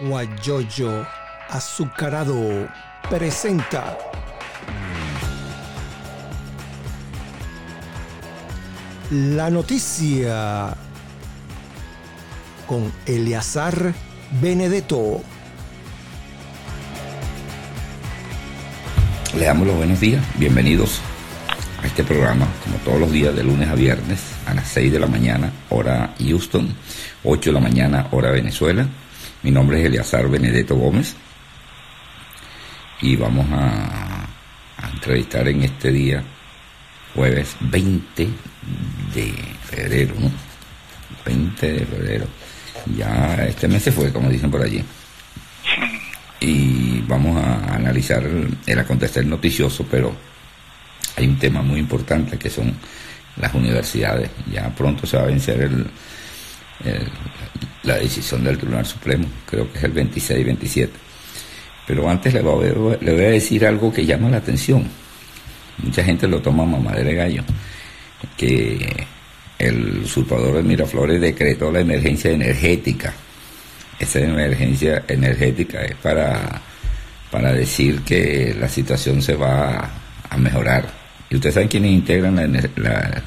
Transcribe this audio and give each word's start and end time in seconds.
Guayoyo 0.00 1.06
Azucarado 1.48 2.68
presenta 3.08 3.98
la 9.10 9.50
noticia 9.50 10.74
con 12.66 12.92
Eleazar 13.04 13.92
Benedetto. 14.40 15.20
Le 19.36 19.44
damos 19.44 19.66
los 19.66 19.76
buenos 19.76 19.98
días, 19.98 20.24
bienvenidos 20.38 21.00
a 21.82 21.86
este 21.86 22.04
programa, 22.04 22.46
como 22.62 22.76
todos 22.84 23.00
los 23.00 23.10
días 23.10 23.34
de 23.34 23.42
lunes 23.42 23.68
a 23.68 23.74
viernes, 23.74 24.20
a 24.46 24.54
las 24.54 24.68
6 24.68 24.92
de 24.92 25.00
la 25.00 25.08
mañana, 25.08 25.52
hora 25.70 26.14
Houston, 26.20 26.74
8 27.24 27.50
de 27.50 27.54
la 27.54 27.60
mañana, 27.60 28.06
hora 28.12 28.30
Venezuela. 28.30 28.86
Mi 29.42 29.50
nombre 29.50 29.80
es 29.80 29.86
Eleazar 29.86 30.28
Benedetto 30.28 30.76
Gómez 30.76 31.16
y 33.00 33.16
vamos 33.16 33.46
a, 33.52 34.26
entrevistar 34.92 35.48
en 35.48 35.62
este 35.62 35.90
día, 35.90 36.22
jueves 37.14 37.56
20 37.60 38.28
de 39.14 39.34
febrero, 39.62 40.14
¿no? 40.18 40.30
20 41.24 41.72
de 41.72 41.86
febrero. 41.86 42.26
Ya 42.96 43.46
este 43.46 43.66
mes 43.66 43.82
se 43.82 43.92
fue, 43.92 44.12
como 44.12 44.28
dicen 44.28 44.50
por 44.50 44.62
allí. 44.62 44.84
Y 46.40 47.00
vamos 47.02 47.42
a 47.42 47.74
analizar 47.76 48.22
el 48.66 48.78
acontecer 48.78 49.24
noticioso, 49.24 49.86
pero 49.90 50.14
hay 51.16 51.26
un 51.26 51.38
tema 51.38 51.62
muy 51.62 51.80
importante 51.80 52.38
que 52.38 52.50
son 52.50 52.74
las 53.36 53.54
universidades. 53.54 54.30
Ya 54.52 54.68
pronto 54.74 55.06
se 55.06 55.16
va 55.16 55.22
a 55.22 55.26
vencer 55.26 55.62
el, 55.62 55.86
la 57.90 57.98
decisión 57.98 58.44
del 58.44 58.56
Tribunal 58.56 58.86
Supremo, 58.86 59.26
creo 59.48 59.70
que 59.70 59.78
es 59.78 59.84
el 59.84 59.92
26 59.92 60.40
y 60.40 60.44
27. 60.44 60.92
Pero 61.86 62.08
antes 62.08 62.32
le 62.32 62.40
voy, 62.40 62.66
a, 62.66 63.10
a 63.10 63.30
decir 63.30 63.66
algo 63.66 63.92
que 63.92 64.06
llama 64.06 64.30
la 64.30 64.36
atención. 64.36 64.84
Mucha 65.78 66.04
gente 66.04 66.28
lo 66.28 66.40
toma 66.40 66.64
mamadera 66.64 67.08
de 67.08 67.14
gallo, 67.14 67.42
que 68.36 69.06
el 69.58 70.02
usurpador 70.04 70.56
de 70.56 70.62
Miraflores 70.62 71.20
decretó 71.20 71.72
la 71.72 71.80
emergencia 71.80 72.30
energética. 72.30 73.12
Esa 73.98 74.20
emergencia 74.20 75.04
energética 75.08 75.82
es 75.82 75.96
para, 75.96 76.62
para 77.30 77.52
decir 77.52 78.02
que 78.02 78.54
la 78.58 78.68
situación 78.68 79.20
se 79.20 79.34
va 79.34 79.76
a, 79.76 79.90
a 80.30 80.36
mejorar. 80.36 80.99
Y 81.30 81.36
ustedes 81.36 81.54
saben 81.54 81.68
quiénes 81.68 81.92
integran 81.92 82.36
la, 82.36 82.46
la, 82.76 83.22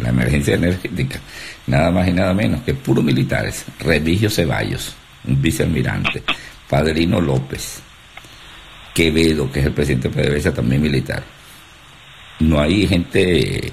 la, 0.00 0.08
emergencia 0.08 0.54
energética. 0.54 1.18
Nada 1.66 1.90
más 1.90 2.06
y 2.08 2.12
nada 2.12 2.32
menos 2.32 2.62
que 2.62 2.72
puros 2.72 3.04
militares. 3.04 3.64
Remigio 3.80 4.30
Ceballos, 4.30 4.94
un 5.26 5.42
vicealmirante. 5.42 6.22
Padrino 6.68 7.20
López. 7.20 7.80
Quevedo, 8.94 9.50
que 9.50 9.60
es 9.60 9.66
el 9.66 9.72
presidente 9.72 10.08
de 10.08 10.22
PDVSA, 10.22 10.54
también 10.54 10.80
militar. 10.80 11.22
No 12.40 12.60
hay 12.60 12.86
gente 12.86 13.72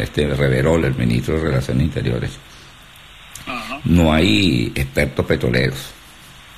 este 0.00 0.34
Reverol, 0.34 0.84
el 0.84 0.94
ministro 0.94 1.36
de 1.36 1.42
Relaciones 1.42 1.84
Interiores. 1.84 2.30
No 3.84 4.12
hay 4.12 4.72
expertos 4.74 5.26
petroleros. 5.26 5.90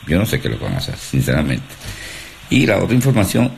Yo 0.07 0.19
no 0.19 0.27
sé 0.27 0.41
qué 0.41 0.49
lo 0.49 0.59
van 0.59 0.75
a 0.75 0.79
hacer, 0.79 0.97
sinceramente. 0.97 1.67
Y 2.49 2.67
la 2.67 2.79
otra 2.79 2.95
información 2.95 3.53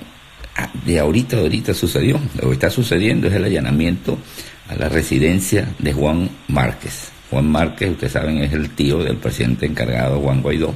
de 0.85 0.99
ahorita, 0.99 1.39
ahorita 1.39 1.75
sucedió, 1.75 2.21
lo 2.41 2.49
que 2.49 2.55
está 2.55 2.71
sucediendo 2.71 3.29
es 3.29 3.35
el 3.35 3.45
allanamiento 3.45 4.19
a 4.69 4.75
la 4.77 4.89
residencia 4.89 5.69
de 5.79 5.93
Juan 5.93 6.31
Márquez. 6.49 7.11
Juan 7.31 7.51
Márquez, 7.51 7.91
ustedes 7.91 8.13
saben, 8.13 8.39
es 8.39 8.53
el 8.53 8.71
tío 8.71 8.99
del 8.99 9.17
presidente 9.17 9.67
encargado 9.67 10.21
Juan 10.21 10.43
Guaidó, 10.43 10.75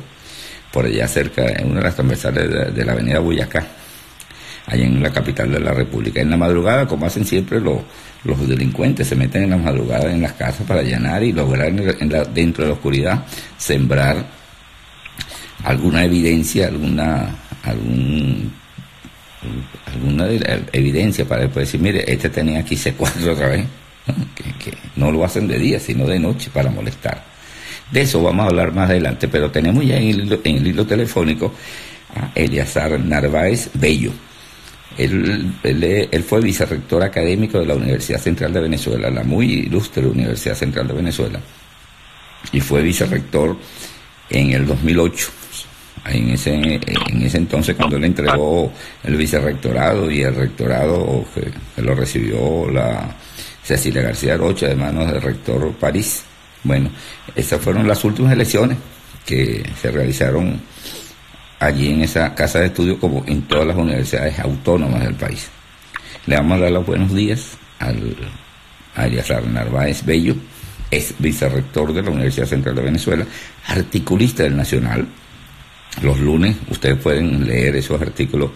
por 0.72 0.86
allá 0.86 1.06
cerca, 1.06 1.46
en 1.46 1.70
una 1.70 1.80
de 1.80 1.84
las 1.84 1.94
transversales 1.94 2.74
de, 2.74 2.84
la 2.84 2.92
avenida 2.92 3.18
Boyacá, 3.18 3.66
allá 4.66 4.84
en 4.84 5.02
la 5.02 5.10
capital 5.10 5.50
de 5.52 5.60
la 5.60 5.72
República. 5.72 6.20
En 6.20 6.30
la 6.30 6.36
madrugada, 6.36 6.86
como 6.86 7.06
hacen 7.06 7.26
siempre 7.26 7.60
los, 7.60 7.80
los 8.24 8.48
delincuentes, 8.48 9.06
se 9.06 9.16
meten 9.16 9.44
en 9.44 9.50
la 9.50 9.58
madrugada 9.58 10.10
en 10.10 10.22
las 10.22 10.32
casas 10.32 10.66
para 10.66 10.80
allanar 10.80 11.22
y 11.22 11.32
lograr 11.32 11.72
dentro 12.32 12.64
de 12.64 12.68
la 12.70 12.74
oscuridad 12.74 13.26
sembrar 13.58 14.26
alguna 15.64 16.04
evidencia, 16.04 16.68
alguna, 16.68 17.34
algún, 17.62 18.52
alguna 19.86 20.28
evidencia 20.72 21.24
para 21.24 21.42
después 21.42 21.66
decir, 21.66 21.80
mire, 21.80 22.04
este 22.10 22.28
tenía 22.28 22.60
aquí 22.60 22.76
C4 22.76 23.28
otra 23.28 23.48
vez. 23.48 23.66
Que, 24.34 24.72
no 24.96 25.10
lo 25.10 25.24
hacen 25.24 25.48
de 25.48 25.58
día, 25.58 25.80
sino 25.80 26.06
de 26.06 26.18
noche 26.18 26.50
para 26.52 26.70
molestar. 26.70 27.24
De 27.90 28.02
eso 28.02 28.22
vamos 28.22 28.44
a 28.44 28.48
hablar 28.48 28.72
más 28.72 28.90
adelante, 28.90 29.28
pero 29.28 29.50
tenemos 29.50 29.84
ya 29.84 29.96
en 29.96 30.08
el 30.08 30.20
hilo, 30.24 30.40
en 30.42 30.56
el 30.56 30.66
hilo 30.66 30.86
telefónico 30.86 31.52
a 32.14 32.30
Eliazar 32.34 32.98
Narváez 33.00 33.70
Bello. 33.74 34.12
Él, 34.96 35.52
él, 35.62 36.08
él, 36.10 36.22
fue 36.22 36.40
vicerrector 36.40 37.02
académico 37.02 37.58
de 37.58 37.66
la 37.66 37.74
Universidad 37.74 38.20
Central 38.20 38.52
de 38.52 38.60
Venezuela, 38.60 39.10
la 39.10 39.24
muy 39.24 39.52
ilustre 39.52 40.06
Universidad 40.06 40.54
Central 40.54 40.88
de 40.88 40.94
Venezuela, 40.94 41.40
y 42.52 42.60
fue 42.60 42.82
vicerrector 42.82 43.56
en 44.30 44.52
el 44.52 44.66
2008. 44.66 45.28
En 46.08 46.30
ese, 46.30 46.54
en 46.54 47.22
ese 47.22 47.38
entonces, 47.38 47.74
cuando 47.74 47.96
él 47.96 48.04
entregó 48.04 48.72
el 49.02 49.16
vicerrectorado 49.16 50.10
y 50.10 50.22
el 50.22 50.34
rectorado 50.34 51.24
que, 51.34 51.82
lo 51.82 51.94
recibió 51.94 52.70
la 52.70 53.14
Cecilia 53.62 54.02
García 54.02 54.36
Rocha 54.36 54.68
de 54.68 54.76
manos 54.76 55.10
del 55.10 55.20
rector 55.20 55.72
París. 55.72 56.22
Bueno, 56.62 56.90
esas 57.34 57.60
fueron 57.60 57.88
las 57.88 58.04
últimas 58.04 58.32
elecciones 58.32 58.78
que 59.24 59.64
se 59.80 59.90
realizaron 59.90 60.60
allí 61.58 61.92
en 61.92 62.02
esa 62.02 62.34
casa 62.34 62.60
de 62.60 62.66
estudio 62.66 62.98
como 62.98 63.24
en 63.26 63.42
todas 63.42 63.66
las 63.66 63.76
universidades 63.76 64.38
autónomas 64.38 65.02
del 65.02 65.14
país. 65.14 65.48
Le 66.26 66.36
vamos 66.36 66.58
a 66.58 66.62
dar 66.62 66.72
los 66.72 66.86
buenos 66.86 67.12
días 67.12 67.56
al 67.78 68.16
Ariasar 68.94 69.44
Narváez 69.46 70.04
Bello, 70.04 70.34
es 70.90 71.14
vicerrector 71.18 71.92
de 71.92 72.02
la 72.02 72.10
Universidad 72.10 72.46
Central 72.46 72.76
de 72.76 72.82
Venezuela, 72.82 73.26
articulista 73.66 74.42
del 74.44 74.56
Nacional. 74.56 75.06
Los 76.02 76.18
lunes 76.18 76.56
ustedes 76.70 76.96
pueden 76.98 77.46
leer 77.46 77.76
esos 77.76 78.00
artículos 78.00 78.50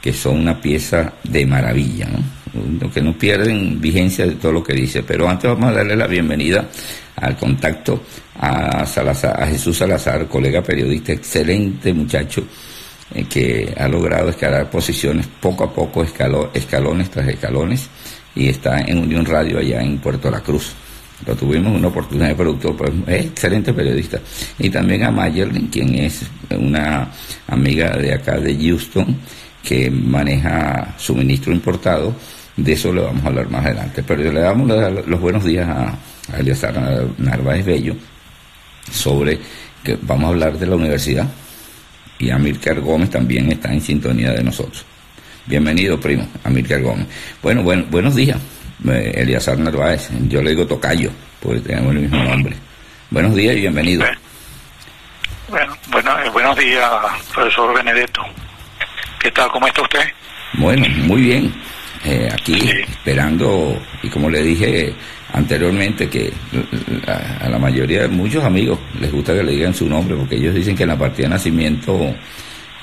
que 0.00 0.12
son 0.12 0.38
una 0.38 0.60
pieza 0.60 1.14
de 1.24 1.44
maravilla, 1.44 2.06
¿no? 2.06 2.90
que 2.90 3.02
no 3.02 3.16
pierden 3.18 3.80
vigencia 3.80 4.26
de 4.26 4.36
todo 4.36 4.52
lo 4.52 4.62
que 4.62 4.72
dice. 4.72 5.02
Pero 5.02 5.28
antes 5.28 5.50
vamos 5.50 5.70
a 5.70 5.74
darle 5.74 5.96
la 5.96 6.06
bienvenida 6.06 6.68
al 7.16 7.36
contacto 7.36 8.02
a, 8.38 8.86
Salazar, 8.86 9.42
a 9.42 9.46
Jesús 9.46 9.76
Salazar, 9.76 10.26
colega 10.28 10.62
periodista, 10.62 11.12
excelente 11.12 11.92
muchacho, 11.92 12.44
eh, 13.14 13.24
que 13.24 13.74
ha 13.76 13.88
logrado 13.88 14.28
escalar 14.28 14.70
posiciones 14.70 15.26
poco 15.26 15.64
a 15.64 15.72
poco, 15.72 16.02
escalo, 16.02 16.50
escalones 16.54 17.10
tras 17.10 17.28
escalones, 17.28 17.88
y 18.34 18.48
está 18.48 18.80
en 18.80 18.98
Unión 18.98 19.26
Radio 19.26 19.58
allá 19.58 19.82
en 19.82 19.98
Puerto 19.98 20.30
La 20.30 20.40
Cruz. 20.40 20.72
Lo 21.26 21.34
tuvimos 21.34 21.76
una 21.76 21.88
oportunidad 21.88 22.28
de 22.28 22.34
productor, 22.34 22.76
pues 22.76 22.90
es 23.06 23.26
excelente 23.26 23.72
periodista. 23.72 24.20
Y 24.58 24.70
también 24.70 25.04
a 25.04 25.10
Mayerlin, 25.10 25.66
quien 25.66 25.94
es 25.96 26.22
una 26.50 27.10
amiga 27.46 27.96
de 27.96 28.14
acá 28.14 28.38
de 28.38 28.56
Houston, 28.56 29.16
que 29.62 29.90
maneja 29.90 30.94
suministro 30.96 31.52
importado. 31.52 32.14
De 32.56 32.72
eso 32.72 32.92
le 32.92 33.02
vamos 33.02 33.24
a 33.24 33.28
hablar 33.28 33.50
más 33.50 33.64
adelante. 33.64 34.02
Pero 34.02 34.32
le 34.32 34.40
damos 34.40 34.68
los 35.06 35.20
buenos 35.20 35.44
días 35.44 35.68
a, 35.68 35.98
a 36.32 36.38
Eliazar 36.38 36.74
Narváez 37.18 37.64
Bello 37.64 37.96
sobre 38.90 39.38
que 39.82 39.98
vamos 40.02 40.24
a 40.24 40.28
hablar 40.28 40.58
de 40.58 40.66
la 40.66 40.76
universidad 40.76 41.28
y 42.18 42.30
Amílcar 42.30 42.80
Gómez 42.80 43.10
también 43.10 43.50
está 43.50 43.72
en 43.72 43.80
sintonía 43.80 44.32
de 44.32 44.42
nosotros. 44.42 44.84
Bienvenido, 45.46 45.98
primo, 45.98 46.26
Amílcar 46.44 46.82
Gómez. 46.82 47.06
Bueno, 47.42 47.62
bueno, 47.62 47.84
buenos 47.90 48.14
días, 48.14 48.38
Eliazar 48.84 49.58
Narváez. 49.58 50.08
Yo 50.28 50.42
le 50.42 50.50
digo 50.50 50.66
Tocayo, 50.66 51.10
porque 51.40 51.60
tenemos 51.60 51.94
el 51.94 52.02
mismo 52.02 52.22
nombre. 52.22 52.56
Buenos 53.10 53.34
días 53.34 53.56
y 53.56 53.60
bienvenido. 53.60 54.04
Bueno, 55.48 55.76
bueno, 55.90 56.18
eh, 56.20 56.28
buenos 56.30 56.56
días, 56.56 56.90
profesor 57.34 57.74
Benedetto. 57.74 58.22
¿Qué 59.20 59.30
tal? 59.30 59.50
¿Cómo 59.50 59.66
está 59.66 59.82
usted? 59.82 60.04
Bueno, 60.54 60.86
muy 61.04 61.22
bien. 61.22 61.54
Eh, 62.04 62.28
aquí 62.32 62.60
sí. 62.60 62.70
esperando, 62.88 63.80
y 64.02 64.08
como 64.08 64.30
le 64.30 64.42
dije 64.42 64.94
anteriormente, 65.32 66.08
que 66.08 66.32
a, 67.06 67.44
a, 67.44 67.48
la 67.48 67.58
mayoría 67.58 68.02
de 68.02 68.08
muchos 68.08 68.44
amigos 68.44 68.78
les 69.00 69.10
gusta 69.10 69.34
que 69.34 69.42
le 69.42 69.52
digan 69.52 69.74
su 69.74 69.88
nombre, 69.88 70.16
porque 70.16 70.36
ellos 70.36 70.54
dicen 70.54 70.76
que 70.76 70.84
en 70.84 70.90
la 70.90 70.98
partida 70.98 71.24
de 71.24 71.34
nacimiento 71.34 72.14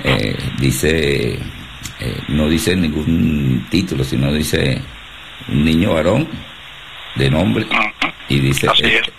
eh, 0.04 0.36
dice, 0.60 1.34
eh, 2.00 2.18
no 2.30 2.50
dice 2.50 2.76
ningún 2.76 3.66
título, 3.70 4.04
sino 4.04 4.32
dice 4.34 4.82
un 5.50 5.66
niño 5.66 5.94
varón 5.94 6.28
de 7.16 7.30
nombre, 7.30 7.66
y 8.28 8.40
dice, 8.40 8.68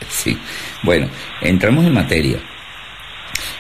sí. 0.09 0.37
Bueno, 0.83 1.09
entramos 1.41 1.85
en 1.87 1.95
materia. 1.95 2.39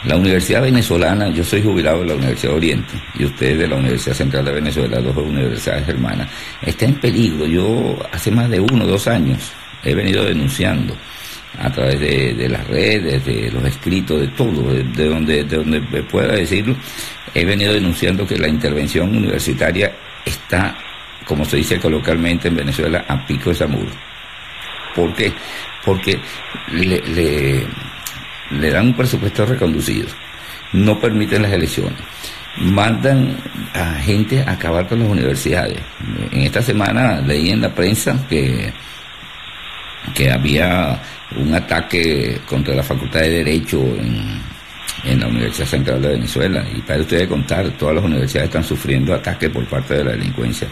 La 0.04 0.16
Universidad 0.16 0.62
Venezolana, 0.62 1.28
yo 1.28 1.44
soy 1.44 1.62
jubilado 1.62 2.00
de 2.00 2.06
la 2.06 2.14
Universidad 2.14 2.52
de 2.52 2.56
Oriente 2.56 2.94
y 3.18 3.24
usted 3.24 3.58
de 3.58 3.68
la 3.68 3.76
Universidad 3.76 4.14
Central 4.14 4.44
de 4.44 4.52
Venezuela, 4.52 5.00
dos 5.00 5.16
universidades 5.16 5.88
hermanas, 5.88 6.28
está 6.62 6.84
en 6.84 6.94
peligro. 6.94 7.46
Yo 7.46 7.98
hace 8.12 8.30
más 8.30 8.48
de 8.48 8.60
uno 8.60 8.84
o 8.84 8.88
dos 8.88 9.06
años 9.08 9.52
he 9.84 9.94
venido 9.94 10.24
denunciando 10.24 10.96
a 11.58 11.70
través 11.70 11.98
de, 12.00 12.48
las 12.48 12.66
redes, 12.68 13.24
de 13.24 13.50
los 13.50 13.64
escritos, 13.64 14.20
de 14.20 14.28
todo, 14.28 14.72
de, 14.72 15.08
donde, 15.08 15.44
de 15.44 15.56
donde 15.56 15.80
pueda 16.02 16.34
decirlo, 16.34 16.76
he 17.34 17.44
venido 17.44 17.72
denunciando 17.72 18.26
que 18.26 18.36
la 18.36 18.48
intervención 18.48 19.16
universitaria 19.16 19.92
está, 20.24 20.76
como 21.26 21.44
se 21.44 21.58
dice 21.58 21.78
coloquialmente 21.78 22.48
en 22.48 22.56
Venezuela, 22.56 23.04
a 23.06 23.26
pico 23.26 23.50
de 23.50 23.56
Zamuro. 23.56 23.90
¿Por 24.94 25.12
qué? 25.14 25.32
Porque 25.84 26.18
le, 26.72 27.66
le, 28.50 28.70
dan 28.70 28.86
un 28.86 28.94
presupuesto 28.94 29.44
reconducido, 29.44 30.08
no 30.72 30.98
permiten 30.98 31.42
las 31.42 31.52
elecciones 31.52 32.00
mandan 32.58 33.36
a 33.74 33.94
gente 33.96 34.42
a 34.42 34.52
acabar 34.52 34.86
con 34.86 35.00
las 35.00 35.08
universidades. 35.08 35.78
En 36.30 36.42
esta 36.42 36.62
semana 36.62 37.20
leí 37.20 37.50
en 37.50 37.60
la 37.60 37.74
prensa 37.74 38.18
que, 38.28 38.72
que 40.14 40.30
había 40.30 41.00
un 41.36 41.54
ataque 41.54 42.40
contra 42.46 42.74
la 42.74 42.82
Facultad 42.82 43.20
de 43.20 43.44
Derecho 43.44 43.78
en, 43.78 44.40
en 45.04 45.20
la 45.20 45.26
Universidad 45.26 45.66
Central 45.66 46.02
de 46.02 46.08
Venezuela. 46.08 46.64
Y 46.74 46.80
para 46.80 47.00
ustedes 47.00 47.28
contar, 47.28 47.68
todas 47.72 47.96
las 47.96 48.04
universidades 48.04 48.48
están 48.48 48.64
sufriendo 48.64 49.14
ataques 49.14 49.50
por 49.50 49.66
parte 49.66 49.94
de 49.94 50.04
la 50.04 50.12
delincuencia. 50.12 50.68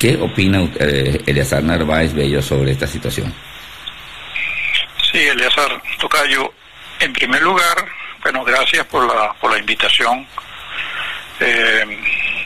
¿Qué 0.00 0.16
opina 0.16 0.62
usted, 0.62 1.28
Eleazar 1.28 1.62
Narváez 1.62 2.14
Bello 2.14 2.40
sobre 2.40 2.72
esta 2.72 2.86
situación? 2.86 3.34
Sí, 5.12 5.18
Eleazar 5.18 5.82
Tocayo, 5.98 6.54
en 7.00 7.12
primer 7.12 7.42
lugar, 7.42 7.86
bueno, 8.22 8.42
gracias 8.42 8.86
por 8.86 9.06
la, 9.06 9.34
por 9.34 9.52
la 9.52 9.58
invitación 9.58 10.26
eh, 11.38 11.84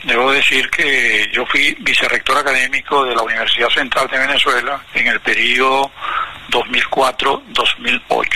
debo 0.03 0.33
decir 0.33 0.69
que 0.69 1.29
yo 1.31 1.45
fui 1.45 1.77
vicerrector 1.79 2.39
académico 2.39 3.05
de 3.05 3.15
la 3.15 3.21
Universidad 3.23 3.69
Central 3.69 4.09
de 4.09 4.19
Venezuela 4.19 4.81
en 4.93 5.07
el 5.07 5.21
periodo 5.21 5.89
2004-2008. 6.49 8.27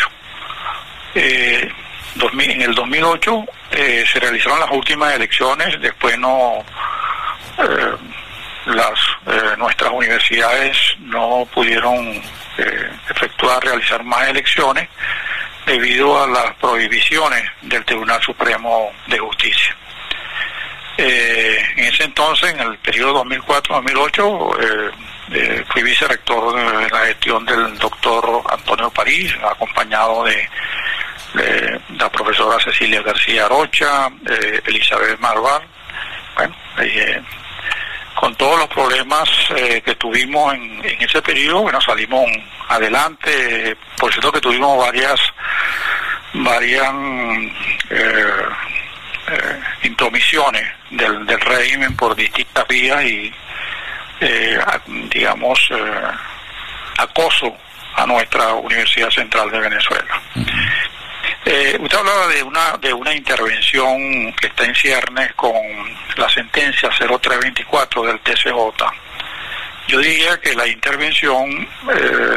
Eh, 1.16 1.70
en 2.40 2.62
el 2.62 2.74
2008 2.74 3.46
eh, 3.72 4.06
se 4.12 4.20
realizaron 4.22 4.62
las 4.62 4.72
últimas 4.72 5.14
elecciones, 5.14 5.80
después 5.82 6.18
no 6.18 6.64
eh, 8.70 8.76
las 8.76 9.58
nuestras 9.58 9.92
universidades 9.92 10.78
no 11.00 11.48
pudieron 11.54 12.22
efectuar 13.10 13.64
realizar 13.64 14.04
más 14.04 14.28
elecciones 14.28 14.90
debido 15.66 16.22
a 16.22 16.28
las 16.28 16.54
prohibiciones 16.56 17.44
del 17.62 17.86
Tribunal 17.86 18.22
Supremo 18.22 18.92
de 19.08 19.20
Justicia. 19.20 19.76
Eh, 21.02 21.64
en 21.78 21.86
ese 21.86 22.04
entonces, 22.04 22.54
en 22.54 22.60
el 22.60 22.78
periodo 22.80 23.24
2004-2008, 23.24 24.58
eh, 24.60 24.92
eh, 25.32 25.64
fui 25.72 25.82
vicerrector 25.82 26.56
de 26.56 26.90
la 26.90 27.06
gestión 27.06 27.46
del 27.46 27.78
doctor 27.78 28.44
Antonio 28.52 28.90
París, 28.90 29.34
acompañado 29.50 30.26
de, 30.26 30.50
la 31.98 32.10
profesora 32.10 32.60
Cecilia 32.60 33.02
García 33.02 33.48
Rocha, 33.48 34.10
Elizabeth 34.66 35.20
Marval. 35.20 35.62
Bueno, 36.36 36.56
con 38.20 38.36
todos 38.36 38.60
los 38.60 38.68
problemas 38.68 39.30
que 39.86 39.96
tuvimos 39.96 40.54
en, 40.54 40.84
ese 41.00 41.22
periodo, 41.22 41.62
bueno, 41.62 41.80
salimos 41.80 42.30
adelante. 42.68 43.78
Por 43.98 44.12
cierto 44.12 44.30
que 44.30 44.42
tuvimos 44.42 44.78
varias, 44.78 45.22
varias 46.34 46.94
eh, 47.90 48.44
intromisiones 49.84 50.68
del, 50.90 51.40
régimen 51.40 51.96
por 51.96 52.14
distintas 52.14 52.68
vías 52.68 53.02
y, 53.06 53.34
eh, 54.20 54.60
digamos, 55.12 55.58
eh, 55.72 56.02
acoso 56.98 57.56
a 57.96 58.06
nuestra 58.06 58.54
Universidad 58.56 59.12
Central 59.12 59.50
de 59.50 59.60
Venezuela. 59.60 60.22
Usted 61.80 61.98
hablaba 61.98 62.28
de 62.28 62.44
una, 62.44 62.78
de 62.78 62.94
una 62.94 63.14
intervención 63.14 64.34
que 64.34 64.48
está 64.48 64.66
en 64.66 64.76
ciernes 64.76 65.34
con 65.34 65.54
la 66.18 66.30
sentencia 66.30 66.90
0324 66.90 68.04
del 68.04 68.20
TCJ. 68.20 68.52
Yo 69.88 70.00
diría 70.00 70.40
que 70.40 70.54
la 70.54 70.68
intervención 70.68 71.68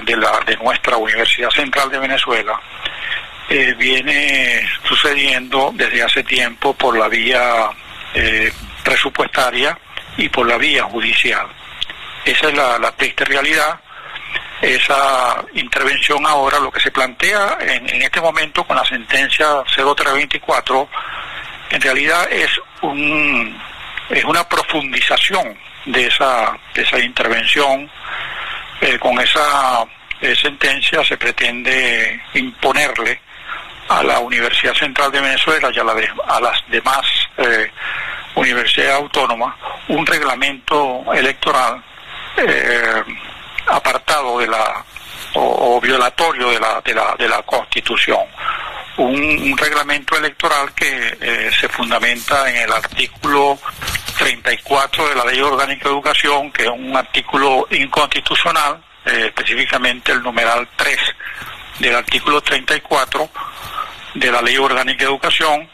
de, 0.04 0.16
la, 0.16 0.40
de 0.46 0.56
nuestra 0.56 0.96
Universidad 0.96 1.50
Central 1.50 1.90
de 1.90 1.98
Venezuela 1.98 2.58
eh, 3.48 3.74
viene 3.76 4.66
sucediendo 4.84 5.72
desde 5.74 6.02
hace 6.02 6.22
tiempo 6.22 6.72
por 6.72 6.96
la 6.96 7.08
vía 7.08 7.68
eh, 8.14 8.50
presupuestaria 8.82 9.76
y 10.16 10.30
por 10.30 10.46
la 10.46 10.56
vía 10.56 10.84
judicial. 10.84 11.46
Esa 12.24 12.48
es 12.48 12.54
la, 12.54 12.92
triste 12.96 13.26
realidad. 13.26 13.78
Esa 14.62 15.44
intervención 15.54 16.24
ahora, 16.24 16.60
lo 16.60 16.70
que 16.70 16.80
se 16.80 16.90
plantea 16.90 17.58
en, 17.60 18.00
este 18.00 18.20
momento 18.20 18.64
con 18.64 18.76
la 18.76 18.84
sentencia 18.84 19.64
0324, 19.74 20.88
en 21.70 21.80
realidad 21.80 22.32
es, 22.32 22.48
un, 22.82 23.60
es 24.08 24.24
una 24.24 24.48
profundización 24.48 25.58
de 25.86 26.06
esa, 26.06 26.56
de 26.74 26.82
esa 26.82 26.98
intervención. 27.00 27.90
Eh, 28.80 28.98
con 28.98 29.20
esa 29.20 29.84
sentencia 30.40 31.04
se 31.04 31.16
pretende 31.16 32.20
imponerle 32.34 33.20
a 33.88 34.02
la 34.02 34.20
Universidad 34.20 34.74
Central 34.74 35.10
de 35.12 35.20
Venezuela 35.20 35.70
y 35.72 35.78
a, 35.78 35.84
la 35.84 35.94
a 36.26 36.40
las 36.40 36.62
demás 36.68 37.04
eh, 37.36 37.70
universidades 38.34 38.94
autónomas 38.94 39.54
un 39.88 40.06
reglamento 40.06 41.04
electoral 41.12 41.82
eh, 42.36 43.02
apartado 43.72 44.38
de 44.38 44.46
la 44.46 44.84
o, 45.34 45.80
violatorio 45.80 46.50
de 46.50 46.60
la, 46.60 46.80
de 46.84 46.94
la, 46.94 47.14
de 47.18 47.28
la 47.28 47.42
Constitución. 47.42 48.20
Un, 48.98 49.56
reglamento 49.56 50.16
electoral 50.16 50.72
que 50.74 51.16
eh, 51.20 51.50
se 51.58 51.68
fundamenta 51.68 52.50
en 52.50 52.56
el 52.56 52.72
artículo 52.72 53.58
34 54.18 55.08
de 55.08 55.14
la 55.14 55.24
Ley 55.24 55.40
Orgánica 55.40 55.84
de 55.84 55.94
Educación, 55.94 56.52
que 56.52 56.64
es 56.64 56.68
un 56.68 56.94
artículo 56.94 57.66
inconstitucional, 57.70 58.82
específicamente 59.04 60.12
el 60.12 60.22
numeral 60.22 60.68
3 60.76 60.98
del 61.78 61.96
artículo 61.96 62.40
34 62.40 63.30
de 64.14 64.30
la 64.30 64.42
Ley 64.42 64.56
Orgánica 64.58 65.04
de 65.04 65.10
Educación, 65.10 65.68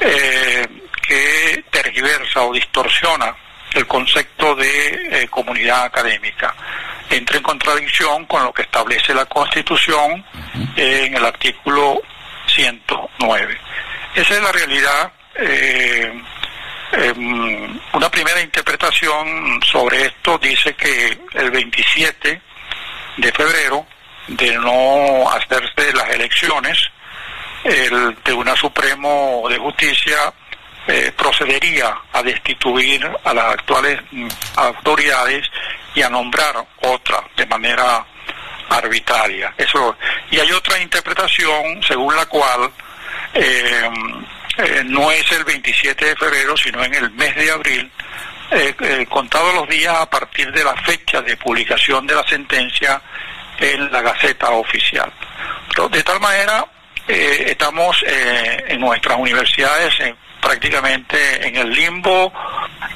eh, 0.00 0.66
que 1.00 1.64
tergiversa 1.70 2.42
o 2.42 2.52
distorsiona 2.52 3.34
el 3.74 3.86
concepto 3.86 4.54
de 4.54 5.22
eh, 5.22 5.28
comunidad 5.28 5.84
académica. 5.84 6.54
Entra 7.10 7.36
en 7.36 7.42
contradicción 7.42 8.26
con 8.26 8.44
lo 8.44 8.52
que 8.52 8.62
establece 8.62 9.14
la 9.14 9.24
Constitución 9.26 10.24
en 10.76 11.14
el 11.14 11.24
artículo 11.24 12.00
109. 12.46 13.58
Esa 14.14 14.34
es 14.34 14.42
la 14.42 14.52
realidad. 14.52 15.12
Eh, 15.36 16.22
em, 16.92 17.80
una 17.92 18.10
primera 18.10 18.40
interpretación 18.40 19.60
sobre 19.62 20.06
esto 20.06 20.38
dice 20.38 20.74
que 20.74 21.18
el 21.34 21.50
27 21.50 22.40
de 23.16 23.32
febrero 23.32 23.86
de 24.26 24.56
no 24.58 25.30
hacerse 25.30 25.92
las 25.94 26.10
elecciones, 26.10 26.90
el 27.64 28.16
Tribunal 28.22 28.56
Supremo 28.56 29.46
de 29.48 29.58
Justicia 29.58 30.32
eh, 30.88 31.12
procedería 31.16 31.96
a 32.12 32.22
destituir 32.22 33.08
a 33.24 33.34
las 33.34 33.44
actuales 33.52 34.00
mm, 34.10 34.28
autoridades 34.56 35.48
y 35.94 36.02
a 36.02 36.08
nombrar 36.08 36.54
otra 36.82 37.22
de 37.36 37.46
manera 37.46 38.04
arbitraria. 38.70 39.54
Eso 39.56 39.96
y 40.30 40.38
hay 40.38 40.50
otra 40.52 40.80
interpretación 40.80 41.82
según 41.86 42.16
la 42.16 42.26
cual 42.26 42.70
eh, 43.34 43.90
eh, 44.58 44.82
no 44.86 45.10
es 45.12 45.30
el 45.32 45.44
27 45.44 46.04
de 46.04 46.16
febrero, 46.16 46.56
sino 46.56 46.82
en 46.82 46.94
el 46.94 47.10
mes 47.12 47.34
de 47.36 47.50
abril, 47.50 47.90
contados 49.08 49.54
los 49.54 49.68
días 49.68 49.94
a 49.94 50.08
partir 50.08 50.50
de 50.52 50.64
la 50.64 50.74
fecha 50.76 51.20
de 51.20 51.36
publicación 51.36 52.06
de 52.06 52.14
la 52.14 52.26
sentencia 52.26 53.00
en 53.60 53.90
la 53.92 54.02
Gaceta 54.02 54.50
Oficial. 54.50 55.12
de 55.90 56.02
tal 56.02 56.20
manera, 56.20 56.64
eh, 57.06 57.44
estamos 57.48 58.04
eh, 58.06 58.64
en 58.68 58.80
nuestras 58.80 59.18
universidades 59.18 59.94
prácticamente 60.48 61.46
en 61.46 61.56
el 61.56 61.70
limbo, 61.70 62.32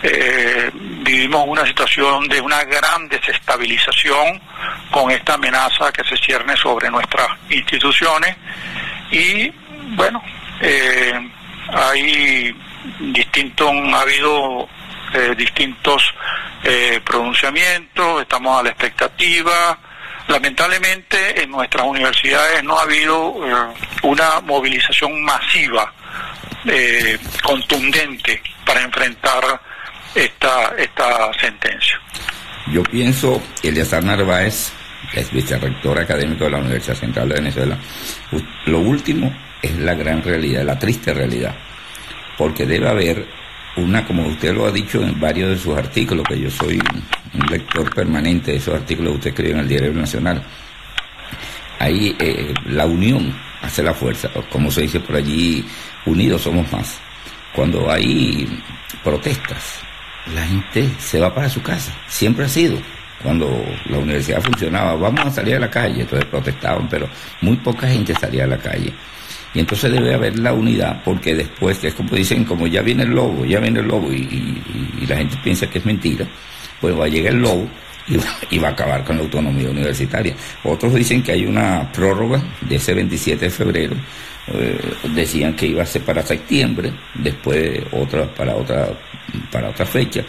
eh, 0.02 0.70
vivimos 0.72 1.44
una 1.46 1.66
situación 1.66 2.26
de 2.26 2.40
una 2.40 2.64
gran 2.64 3.10
desestabilización 3.10 4.40
con 4.90 5.10
esta 5.10 5.34
amenaza 5.34 5.92
que 5.92 6.02
se 6.02 6.16
cierne 6.16 6.56
sobre 6.56 6.90
nuestras 6.90 7.28
instituciones. 7.50 8.34
Y 9.10 9.52
bueno, 9.94 10.22
hay 11.74 12.56
distintos, 13.00 13.70
ha 13.70 14.00
habido 14.00 14.66
distintos 15.36 16.14
pronunciamientos, 17.04 18.22
estamos 18.22 18.60
a 18.60 18.62
la 18.62 18.70
expectativa, 18.70 19.78
Lamentablemente 20.28 21.42
en 21.42 21.50
nuestras 21.50 21.84
universidades 21.84 22.62
no 22.62 22.78
ha 22.78 22.82
habido 22.82 23.34
eh, 23.44 23.74
una 24.02 24.40
movilización 24.40 25.22
masiva, 25.22 25.92
eh, 26.66 27.18
contundente, 27.42 28.40
para 28.64 28.82
enfrentar 28.82 29.60
esta, 30.14 30.74
esta 30.78 31.32
sentencia. 31.40 32.00
Yo 32.72 32.82
pienso, 32.84 33.42
Eleazar 33.62 34.04
Narváez, 34.04 34.72
es 35.12 35.30
vicerrector 35.32 35.98
académico 35.98 36.44
de 36.44 36.50
la 36.50 36.58
Universidad 36.58 36.96
Central 36.96 37.28
de 37.28 37.34
Venezuela, 37.34 37.76
lo 38.66 38.78
último 38.78 39.34
es 39.60 39.76
la 39.78 39.94
gran 39.94 40.22
realidad, 40.22 40.64
la 40.64 40.78
triste 40.78 41.12
realidad, 41.12 41.54
porque 42.38 42.64
debe 42.66 42.88
haber 42.88 43.26
una, 43.76 44.04
como 44.04 44.26
usted 44.26 44.54
lo 44.54 44.66
ha 44.66 44.70
dicho 44.70 45.02
en 45.02 45.18
varios 45.18 45.50
de 45.50 45.58
sus 45.58 45.76
artículos, 45.76 46.26
que 46.28 46.38
yo 46.38 46.50
soy 46.50 46.80
un 47.34 47.46
lector 47.50 47.92
permanente 47.94 48.52
de 48.52 48.58
esos 48.58 48.74
artículos 48.74 49.12
que 49.12 49.16
usted 49.18 49.30
escribe 49.30 49.52
en 49.52 49.58
el 49.58 49.68
Diario 49.68 49.92
Nacional, 49.92 50.42
ahí 51.78 52.16
eh, 52.18 52.54
la 52.66 52.86
unión 52.86 53.34
hace 53.62 53.82
la 53.82 53.94
fuerza, 53.94 54.28
como 54.50 54.70
se 54.70 54.82
dice 54.82 55.00
por 55.00 55.16
allí, 55.16 55.64
unidos 56.04 56.42
somos 56.42 56.70
más. 56.72 56.98
Cuando 57.54 57.90
hay 57.90 58.46
protestas, 59.02 59.80
la 60.34 60.42
gente 60.46 60.88
se 60.98 61.20
va 61.20 61.34
para 61.34 61.48
su 61.48 61.62
casa, 61.62 61.92
siempre 62.08 62.44
ha 62.44 62.48
sido. 62.48 62.78
Cuando 63.22 63.48
la 63.88 63.98
universidad 63.98 64.42
funcionaba, 64.42 64.96
vamos 64.96 65.26
a 65.26 65.30
salir 65.30 65.54
a 65.54 65.60
la 65.60 65.70
calle, 65.70 66.02
entonces 66.02 66.28
protestaban, 66.28 66.88
pero 66.88 67.08
muy 67.40 67.56
poca 67.56 67.86
gente 67.86 68.14
salía 68.14 68.44
a 68.44 68.48
la 68.48 68.58
calle. 68.58 68.92
Y 69.54 69.60
entonces 69.60 69.92
debe 69.92 70.14
haber 70.14 70.38
la 70.38 70.52
unidad, 70.52 71.02
porque 71.04 71.34
después, 71.34 71.84
es 71.84 71.94
como 71.94 72.16
dicen, 72.16 72.44
como 72.44 72.66
ya 72.66 72.82
viene 72.82 73.04
el 73.04 73.10
lobo, 73.10 73.44
ya 73.44 73.60
viene 73.60 73.80
el 73.80 73.86
lobo, 73.86 74.12
y, 74.12 74.60
la 75.06 75.16
gente 75.16 75.36
piensa 75.44 75.68
que 75.68 75.78
es 75.78 75.84
mentira, 75.84 76.26
pues 76.80 76.98
va 76.98 77.04
a 77.04 77.08
llegar 77.08 77.34
el 77.34 77.42
lobo 77.42 77.68
y 78.08 78.58
va, 78.58 78.68
a 78.68 78.70
acabar 78.72 79.04
con 79.04 79.16
la 79.16 79.22
autonomía 79.22 79.70
universitaria. 79.70 80.34
Otros 80.64 80.94
dicen 80.94 81.22
que 81.22 81.32
hay 81.32 81.46
una 81.46 81.90
prórroga 81.92 82.42
de 82.60 82.76
ese 82.76 82.94
27 82.94 83.44
de 83.44 83.50
febrero, 83.50 83.96
eh, 84.48 84.78
decían 85.14 85.54
que 85.54 85.66
iba 85.66 85.82
a 85.82 85.86
ser 85.86 86.02
para 86.02 86.22
septiembre, 86.22 86.92
después 87.14 87.80
otra 87.92 88.26
para 88.34 88.56
otra 88.56 88.88
para 89.50 89.68
otra 89.68 89.86
fecha, 89.86 90.24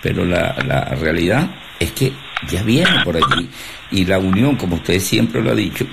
pero 0.00 0.24
la, 0.24 0.52
realidad 1.00 1.50
es 1.78 1.92
que 1.92 2.12
ya 2.48 2.62
viene 2.62 3.02
por 3.04 3.16
allí. 3.16 3.48
Y 3.90 4.04
la 4.04 4.18
unión, 4.18 4.56
como 4.56 4.76
usted 4.76 5.00
siempre 5.00 5.42
lo 5.42 5.50
ha 5.50 5.54
dicho, 5.54 5.86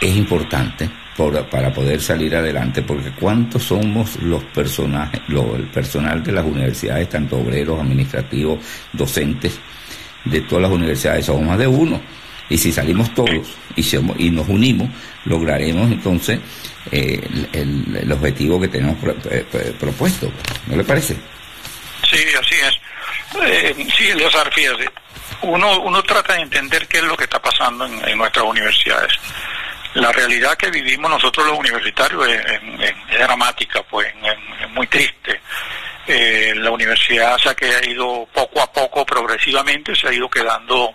es 0.00 0.16
importante 0.16 0.88
para 1.16 1.72
poder 1.72 2.00
salir 2.00 2.34
adelante, 2.34 2.82
porque 2.82 3.10
cuántos 3.10 3.64
somos 3.64 4.16
los 4.22 4.42
personajes, 4.44 5.20
el 5.28 5.68
personal 5.68 6.22
de 6.22 6.32
las 6.32 6.44
universidades, 6.44 7.08
tanto 7.08 7.38
obreros, 7.38 7.80
administrativos, 7.80 8.58
docentes, 8.92 9.58
de 10.24 10.40
todas 10.42 10.62
las 10.62 10.70
universidades, 10.70 11.26
somos 11.26 11.42
más 11.42 11.58
de 11.58 11.66
uno. 11.66 12.00
Y 12.48 12.58
si 12.58 12.72
salimos 12.72 13.14
todos 13.14 13.46
y, 13.76 13.84
y 14.18 14.30
nos 14.30 14.48
unimos, 14.48 14.88
lograremos 15.24 15.90
entonces 15.90 16.40
eh, 16.90 17.20
el, 17.52 18.10
objetivo 18.12 18.60
que 18.60 18.68
tenemos 18.68 18.96
propuesto. 19.78 20.32
¿No 20.66 20.76
le 20.76 20.84
parece? 20.84 21.14
Sí, 22.10 22.18
así 22.40 22.54
es. 22.54 22.80
Eh, 23.46 23.86
sí, 23.96 24.12
Leozar, 24.14 24.52
fíjate, 24.52 24.88
uno, 25.42 25.80
uno 25.80 26.02
trata 26.02 26.34
de 26.34 26.40
entender 26.40 26.88
qué 26.88 26.98
es 26.98 27.04
lo 27.04 27.16
que 27.16 27.24
está 27.24 27.40
pasando 27.40 27.86
en 27.86 28.18
nuestras 28.18 28.44
universidades 28.44 29.12
la 29.94 30.12
realidad 30.12 30.56
que 30.56 30.70
vivimos 30.70 31.10
nosotros 31.10 31.46
los 31.46 31.58
universitarios 31.58 32.26
es, 32.28 33.18
dramática, 33.18 33.82
pues 33.82 34.12
es, 34.22 34.70
muy 34.70 34.86
triste. 34.86 35.40
Eh, 36.06 36.54
la 36.56 36.70
universidad 36.70 37.36
se 37.38 37.48
ha 37.48 37.84
ido 37.84 38.26
poco 38.32 38.62
a 38.62 38.72
poco, 38.72 39.04
progresivamente, 39.04 39.94
se 39.94 40.08
ha 40.08 40.12
ido 40.12 40.30
quedando 40.30 40.94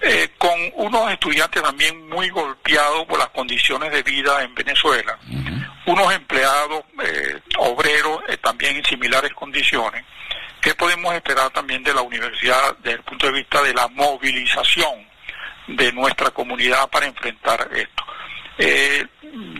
eh, 0.00 0.30
con 0.38 0.58
unos 0.74 1.10
estudiantes 1.10 1.62
también 1.62 2.08
muy 2.08 2.28
golpeados 2.30 3.06
por 3.06 3.18
las 3.18 3.28
condiciones 3.30 3.90
de 3.92 4.02
vida 4.02 4.42
en 4.42 4.54
Venezuela, 4.54 5.18
unos 5.86 6.12
empleados 6.12 6.84
eh, 7.02 7.40
obreros 7.58 8.20
eh, 8.28 8.36
también 8.38 8.76
en 8.76 8.84
similares 8.84 9.32
condiciones, 9.32 10.04
¿qué 10.60 10.74
podemos 10.74 11.14
esperar 11.14 11.50
también 11.50 11.82
de 11.82 11.94
la 11.94 12.02
universidad 12.02 12.76
desde 12.78 12.98
el 12.98 13.04
punto 13.04 13.26
de 13.26 13.32
vista 13.32 13.62
de 13.62 13.74
la 13.74 13.88
movilización? 13.88 15.06
de 15.66 15.92
nuestra 15.92 16.30
comunidad 16.30 16.88
para 16.88 17.06
enfrentar 17.06 17.68
esto. 17.74 18.04
Eh, 18.58 19.06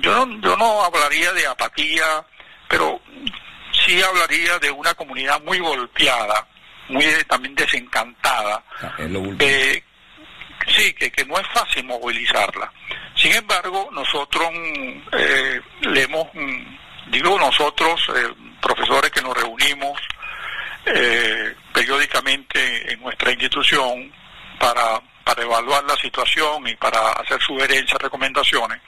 yo, 0.01 0.27
no, 0.27 0.41
yo 0.41 0.57
no 0.57 0.85
hablaría 0.85 1.33
de 1.33 1.47
apatía, 1.47 2.25
pero 2.69 3.01
sí 3.73 4.01
hablaría 4.03 4.59
de 4.59 4.71
una 4.71 4.95
comunidad 4.95 5.43
muy 5.43 5.59
golpeada, 5.59 6.47
muy 6.89 7.05
también 7.29 7.55
desencantada. 7.55 8.65
Ah, 8.81 8.95
sí, 10.69 10.93
que, 10.95 11.11
que 11.11 11.25
no 11.25 11.39
es 11.39 11.47
fácil 11.49 11.85
movilizarla. 11.85 12.73
Sin 13.15 13.33
embargo, 13.33 13.89
nosotros 13.93 14.49
eh, 15.13 15.61
le 15.83 16.03
hemos, 16.03 16.29
digo 17.09 17.39
nosotros, 17.39 18.01
eh, 18.15 18.29
profesores 18.61 19.11
que 19.11 19.23
nos 19.23 19.37
reunimos 19.37 20.01
periódicamente 21.73 22.93
en 22.93 23.01
nuestra 23.01 23.33
institución 23.33 24.13
para 24.61 25.03
para 25.27 25.43
evaluar 25.43 25.83
la 25.83 25.97
situación 25.97 26.69
y 26.69 26.77
para 26.77 27.11
hacer 27.15 27.43
sugerencias, 27.43 28.01
recomendaciones, 28.01 28.81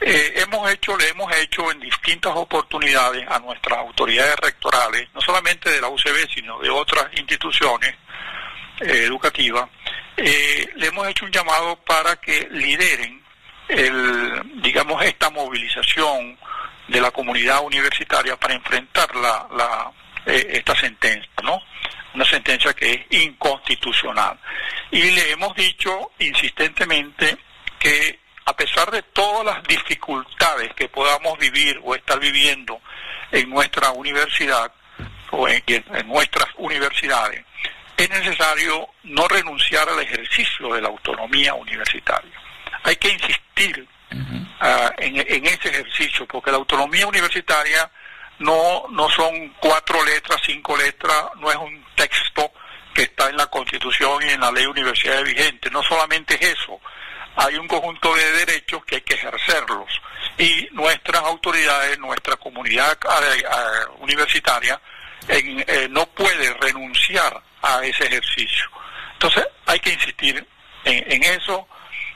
eh, 0.00 0.32
hemos 0.34 0.68
hecho, 0.68 0.96
le 0.96 1.08
hemos 1.10 1.32
hecho 1.36 1.70
en 1.70 1.78
distintas 1.78 2.32
oportunidades 2.34 3.24
a 3.28 3.38
nuestras 3.38 3.78
autoridades 3.78 4.34
rectorales, 4.42 5.08
no 5.14 5.20
solamente 5.20 5.70
de 5.70 5.80
la 5.80 5.88
UCB, 5.88 6.28
sino 6.34 6.58
de 6.58 6.70
otras 6.70 7.06
instituciones 7.16 7.94
eh, 8.80 9.04
educativas, 9.04 9.70
eh, 10.22 10.68
le 10.76 10.86
hemos 10.86 11.08
hecho 11.08 11.24
un 11.24 11.32
llamado 11.32 11.76
para 11.84 12.16
que 12.16 12.48
lideren 12.50 13.22
el, 13.68 14.62
digamos, 14.62 15.02
esta 15.04 15.30
movilización 15.30 16.38
de 16.88 17.00
la 17.00 17.10
comunidad 17.10 17.62
universitaria 17.64 18.36
para 18.36 18.54
enfrentar 18.54 19.14
la, 19.14 19.46
la 19.56 19.92
esta 20.26 20.76
sentencia, 20.76 21.30
¿no? 21.42 21.60
una 22.14 22.24
sentencia 22.24 22.72
que 22.74 22.92
es 22.92 23.22
inconstitucional. 23.22 24.38
Y 24.90 25.02
le 25.10 25.32
hemos 25.32 25.54
dicho 25.54 26.12
insistentemente 26.18 27.38
que 27.78 28.18
a 28.46 28.56
pesar 28.56 28.90
de 28.90 29.02
todas 29.02 29.44
las 29.44 29.62
dificultades 29.64 30.74
que 30.74 30.88
podamos 30.88 31.38
vivir 31.38 31.80
o 31.84 31.94
estar 31.94 32.18
viviendo 32.18 32.80
en 33.30 33.48
nuestra 33.48 33.90
universidad 33.90 34.72
o 35.30 35.48
en, 35.48 35.62
nuestras 36.06 36.48
universidades, 36.56 37.44
es 38.04 38.10
necesario 38.10 38.88
no 39.04 39.28
renunciar 39.28 39.88
al 39.88 40.00
ejercicio 40.00 40.72
de 40.74 40.80
la 40.80 40.88
autonomía 40.88 41.54
universitaria. 41.54 42.32
Hay 42.84 42.96
que 42.96 43.10
insistir 43.10 43.86
ah, 44.60 44.92
en, 44.98 45.16
en 45.16 45.46
ese 45.46 45.68
ejercicio, 45.68 46.26
porque 46.26 46.50
la 46.50 46.56
autonomía 46.56 47.06
universitaria 47.06 47.90
no, 48.38 48.86
no 48.90 49.08
son 49.10 49.54
cuatro 49.60 50.04
letras, 50.04 50.40
cinco 50.44 50.76
letras, 50.76 51.24
no 51.36 51.50
es 51.50 51.56
un 51.56 51.84
texto 51.94 52.52
que 52.94 53.02
está 53.02 53.28
en 53.28 53.36
la 53.36 53.46
Constitución 53.46 54.22
y 54.26 54.30
en 54.30 54.40
la 54.40 54.50
ley 54.50 54.66
universitaria 54.66 55.22
vigente. 55.22 55.70
No 55.70 55.82
solamente 55.82 56.34
es 56.34 56.58
eso, 56.58 56.80
hay 57.36 57.56
un 57.56 57.68
conjunto 57.68 58.14
de 58.14 58.32
derechos 58.32 58.84
que 58.84 58.96
hay 58.96 59.00
que 59.02 59.14
ejercerlos. 59.14 60.00
y 60.38 60.68
nuestras 60.72 61.22
autoridades, 61.22 61.98
nuestra 61.98 62.36
comunidad 62.36 62.98
universitaria 64.00 64.80
no 65.90 66.06
puede 66.06 66.54
renunciar 66.54 67.42
a 67.62 67.84
ese 67.84 68.04
ejercicio. 68.04 68.70
Entonces 69.12 69.46
hay 69.66 69.78
que 69.80 69.92
insistir 69.92 70.46
en, 70.84 71.22
eso. 71.22 71.66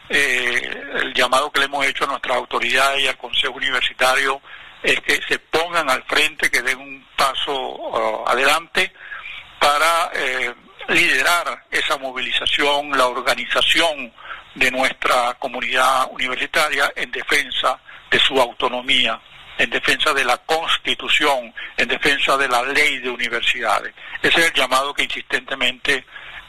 el 0.08 1.12
llamado 1.14 1.50
que 1.50 1.60
le 1.60 1.66
hemos 1.66 1.84
hecho 1.86 2.04
a 2.04 2.08
nuestras 2.08 2.36
autoridades 2.36 3.02
y 3.02 3.08
al 3.08 3.16
Consejo 3.16 3.54
Universitario 3.54 4.40
es 4.82 5.00
que 5.00 5.20
se 5.26 5.38
pongan 5.38 5.88
al 5.88 6.02
frente, 6.04 6.50
que 6.50 6.62
den 6.62 6.78
un 6.78 7.06
paso 7.16 7.52
uh, 7.54 8.28
adelante 8.28 8.92
para 9.58 10.10
eh, 10.14 10.54
liderar 10.88 11.64
esa 11.70 11.96
movilización, 11.96 12.90
la 12.90 13.06
organización 13.06 14.12
de 14.54 14.70
nuestra 14.70 15.34
comunidad 15.38 16.08
universitaria 16.10 16.92
en 16.94 17.10
defensa 17.10 17.80
de 18.10 18.18
su 18.18 18.38
autonomía, 18.38 19.18
en 19.58 19.70
defensa 19.70 20.12
de 20.12 20.24
la 20.24 20.36
constitución, 20.38 21.52
en 21.76 21.88
defensa 21.88 22.36
de 22.36 22.48
la 22.48 22.62
ley 22.62 22.98
de 22.98 23.10
universidades. 23.10 23.92
Ese 24.22 24.40
es 24.40 24.46
el 24.46 24.52
llamado 24.52 24.94
que 24.94 25.04
insistentemente 25.04 26.04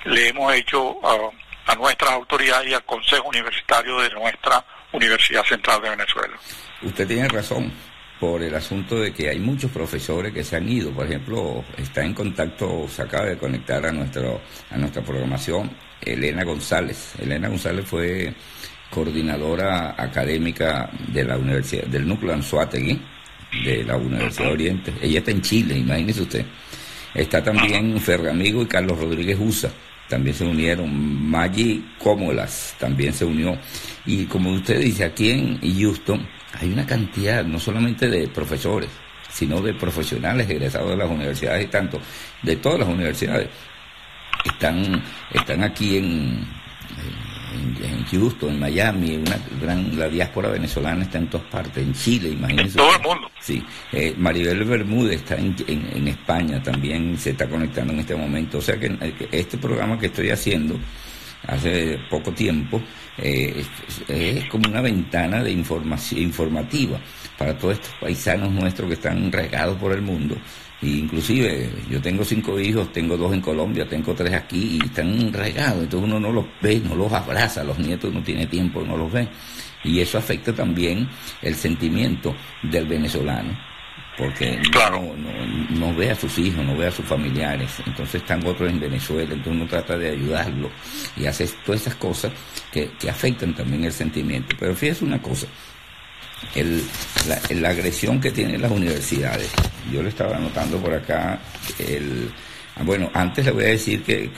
le 0.05 0.29
hemos 0.29 0.53
hecho 0.53 0.97
a, 1.05 1.75
nuestras 1.75 2.11
autoridades 2.11 2.69
y 2.69 2.73
al 2.73 2.83
Consejo 2.85 3.27
Universitario 3.27 3.99
de 3.99 4.09
nuestra 4.11 4.63
Universidad 4.91 5.43
Central 5.43 5.81
de 5.81 5.89
Venezuela. 5.89 6.37
Usted 6.81 7.07
tiene 7.07 7.27
razón 7.27 7.71
por 8.19 8.41
el 8.41 8.53
asunto 8.55 8.95
de 8.99 9.11
que 9.11 9.29
hay 9.29 9.39
muchos 9.39 9.71
profesores 9.71 10.31
que 10.33 10.43
se 10.43 10.55
han 10.55 10.69
ido. 10.69 10.91
Por 10.91 11.05
ejemplo, 11.05 11.65
está 11.77 12.03
en 12.03 12.13
contacto, 12.13 12.87
se 12.87 13.01
acaba 13.01 13.25
de 13.25 13.37
conectar 13.37 13.85
a, 13.85 13.91
nuestro, 13.91 14.41
a 14.71 14.77
nuestra 14.77 15.01
programación 15.01 15.75
Elena 16.01 16.43
González. 16.43 17.13
Elena 17.19 17.49
González 17.49 17.85
fue 17.85 18.33
coordinadora 18.95 19.93
académica 19.97 20.89
de 21.09 21.25
la 21.25 21.37
Universidad, 21.37 21.83
del 21.87 22.07
núcleo 22.07 22.33
Anzuategui, 22.33 22.97
de 23.65 23.83
la 23.83 23.97
Universidad 23.97 24.47
de 24.47 24.53
Oriente. 24.53 24.93
Ella 25.01 25.19
está 25.19 25.31
en 25.31 25.41
Chile, 25.41 25.77
imagínese 25.77 26.21
usted. 26.21 26.45
Está 27.13 27.43
también 27.43 27.99
Ferramigo 27.99 28.61
y 28.61 28.65
Carlos 28.65 28.97
Rodríguez 28.97 29.37
Usa 29.39 29.69
también 30.07 30.35
se 30.35 30.45
unieron. 30.45 31.29
Maggi 31.29 31.83
Cómolas 31.97 32.75
también 32.79 33.13
se 33.13 33.25
unió. 33.25 33.57
Y 34.05 34.25
como 34.25 34.51
usted 34.51 34.79
dice, 34.79 35.03
aquí 35.03 35.31
en 35.31 35.59
Houston 35.59 36.27
hay 36.53 36.71
una 36.71 36.85
cantidad, 36.85 37.43
no 37.43 37.59
solamente 37.59 38.07
de 38.09 38.27
profesores, 38.27 38.89
sino 39.29 39.61
de 39.61 39.73
profesionales 39.73 40.49
egresados 40.49 40.91
de 40.91 40.97
las 40.97 41.09
universidades 41.09 41.65
y 41.65 41.67
tanto, 41.67 41.99
de 42.41 42.55
todas 42.57 42.79
las 42.79 42.87
universidades. 42.87 43.49
Están, 44.45 45.03
están 45.33 45.63
aquí 45.63 45.97
en, 45.97 46.47
en, 47.55 48.05
Houston, 48.05 48.51
en 48.51 48.59
Miami, 48.59 49.15
una 49.17 49.37
gran, 49.61 49.97
la 49.97 50.09
diáspora 50.09 50.49
venezolana 50.49 51.03
está 51.03 51.17
en 51.17 51.27
todas 51.27 51.47
partes, 51.47 51.83
en 51.83 51.93
Chile, 51.93 52.29
imagínense. 52.29 52.79
En 52.79 52.85
todo 52.85 52.95
el 52.95 53.01
mundo. 53.01 53.31
Sí, 53.39 53.63
eh, 53.91 54.13
Maribel 54.17 54.63
Bermúdez 54.63 55.17
está 55.17 55.35
en, 55.35 55.55
en, 55.67 56.07
España, 56.07 56.61
también 56.61 57.17
se 57.17 57.31
está 57.31 57.47
conectando 57.47 57.93
en 57.93 57.99
este 57.99 58.15
momento. 58.15 58.57
O 58.57 58.61
sea 58.61 58.79
que 58.79 58.97
este 59.31 59.57
programa 59.57 59.99
que 59.99 60.07
estoy 60.07 60.29
haciendo 60.29 60.79
hace 61.47 61.99
poco 62.09 62.31
tiempo, 62.31 62.81
eh, 63.17 63.63
es, 64.07 64.45
como 64.49 64.69
una 64.69 64.81
ventana 64.81 65.43
de 65.43 65.51
información 65.51 66.21
informativa 66.21 66.99
para 67.37 67.57
todos 67.57 67.75
estos 67.75 67.93
paisanos 67.99 68.51
nuestros 68.51 68.87
que 68.87 68.95
están 68.95 69.31
regados 69.31 69.77
por 69.77 69.91
el 69.91 70.01
mundo. 70.01 70.35
E 70.85 70.99
inclusive 70.99 71.69
yo 71.89 71.99
tengo 71.99 72.23
cinco 72.23 72.59
hijos, 72.59 72.93
tengo 72.93 73.17
dos 73.17 73.33
en 73.33 73.41
Colombia, 73.41 73.87
tengo 73.87 74.13
tres 74.13 74.33
aquí 74.33 74.77
y 74.79 74.85
están 74.85 75.33
regados, 75.33 75.83
entonces 75.83 76.07
uno 76.07 76.19
no 76.19 76.31
los 76.31 76.45
ve, 76.61 76.79
no 76.79 76.95
los 76.95 77.11
abraza, 77.11 77.63
los 77.63 77.79
nietos 77.79 78.13
no 78.13 78.21
tiene 78.21 78.45
tiempo, 78.45 78.83
no 78.83 78.95
los 78.95 79.11
ve. 79.11 79.27
Y 79.83 79.99
eso 79.99 80.19
afecta 80.19 80.53
también 80.53 81.09
el 81.41 81.55
sentimiento 81.55 82.35
del 82.61 82.85
venezolano 82.85 83.57
porque 84.17 84.61
no, 85.71 85.93
ve 85.93 86.11
a 86.11 86.15
sus 86.15 86.37
hijos, 86.37 86.63
no 86.63 86.77
ve 86.77 86.87
a 86.87 86.91
sus 86.91 87.05
familiares, 87.05 87.69
entonces 87.85 88.21
están 88.21 88.45
otros 88.45 88.69
en 88.69 88.79
Venezuela, 88.79 89.33
entonces 89.33 89.53
uno 89.53 89.67
trata 89.67 89.97
de 89.97 90.11
ayudarlo 90.11 90.69
y 91.17 91.25
hace 91.25 91.47
todas 91.65 91.81
esas 91.81 91.95
cosas 91.95 92.31
que, 92.71 92.91
afectan 93.09 93.53
también 93.53 93.83
el 93.83 93.91
sentimiento. 93.91 94.55
Pero 94.59 94.75
fíjese 94.75 95.03
una 95.05 95.21
cosa, 95.21 95.47
el, 96.53 96.83
la, 97.61 97.69
agresión 97.69 98.21
que 98.21 98.31
tienen 98.31 98.61
las 98.61 98.71
universidades, 98.71 99.49
yo 99.91 100.03
le 100.03 100.09
estaba 100.09 100.37
anotando 100.37 100.77
por 100.77 100.93
acá, 100.93 101.39
el, 101.79 102.29
ah, 102.75 102.83
bueno, 102.83 103.09
antes 103.13 103.45
le 103.45 103.51
voy 103.51 103.63
a 103.65 103.67
decir 103.69 104.03
que, 104.03 104.29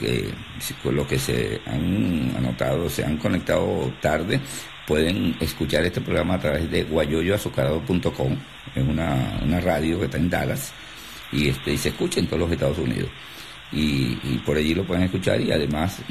con 0.81 0.95
lo 0.95 1.07
que 1.07 1.19
se 1.19 1.61
han 1.65 2.33
anotado, 2.37 2.89
se 2.89 3.03
han 3.03 3.17
conectado 3.17 3.93
tarde, 4.01 4.39
pueden 4.85 5.35
escuchar 5.39 5.83
este 5.83 6.01
programa 6.01 6.35
a 6.35 6.39
través 6.39 6.71
de 6.71 6.83
guayoyoazucarado.com, 6.83 8.37
es 8.75 8.83
una, 8.83 9.39
una 9.43 9.59
radio 9.59 9.99
que 9.99 10.05
está 10.05 10.17
en 10.17 10.29
Dallas 10.29 10.71
y, 11.31 11.49
este, 11.49 11.73
y 11.73 11.77
se 11.77 11.89
escucha 11.89 12.19
en 12.19 12.27
todos 12.27 12.39
los 12.39 12.51
Estados 12.51 12.77
Unidos. 12.77 13.09
Y, 13.71 14.15
por 14.45 14.55
allí 14.55 14.73
lo 14.73 14.85
pueden 14.85 15.03
escuchar 15.03 15.41
y 15.41 15.51
además 15.51 16.01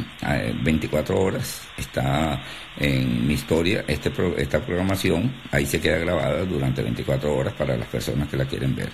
24 0.62 1.18
horas 1.18 1.62
está 1.78 2.42
en 2.78 3.26
mi 3.26 3.32
historia 3.32 3.82
este 3.88 4.12
esta 4.36 4.60
programación, 4.60 5.32
ahí 5.50 5.64
se 5.64 5.80
queda 5.80 5.96
grabada 5.98 6.44
durante 6.44 6.82
24 6.82 7.34
horas 7.34 7.54
para 7.54 7.74
las 7.76 7.88
personas 7.88 8.28
que 8.28 8.36
la 8.36 8.44
quieren 8.44 8.76
ver. 8.76 8.90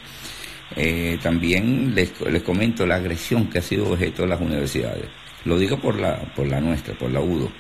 Eh, 0.77 1.18
también 1.20 1.92
les, 1.94 2.18
les 2.20 2.42
comento 2.42 2.87
la 2.87 2.94
agresión 2.96 3.51
que 3.51 3.59
ha 3.59 3.62
sido 3.62 3.90
objeto 3.90 4.22
de 4.22 4.29
las 4.29 4.40
universidades. 4.40 5.07
Lo 5.44 5.59
digo 5.59 5.79
por 5.79 5.98
la, 5.98 6.18
por 6.37 6.46
la 6.46 6.61
nuestra, 6.61 6.94
por 6.94 7.11
la 7.11 7.20
UDO 7.20 7.51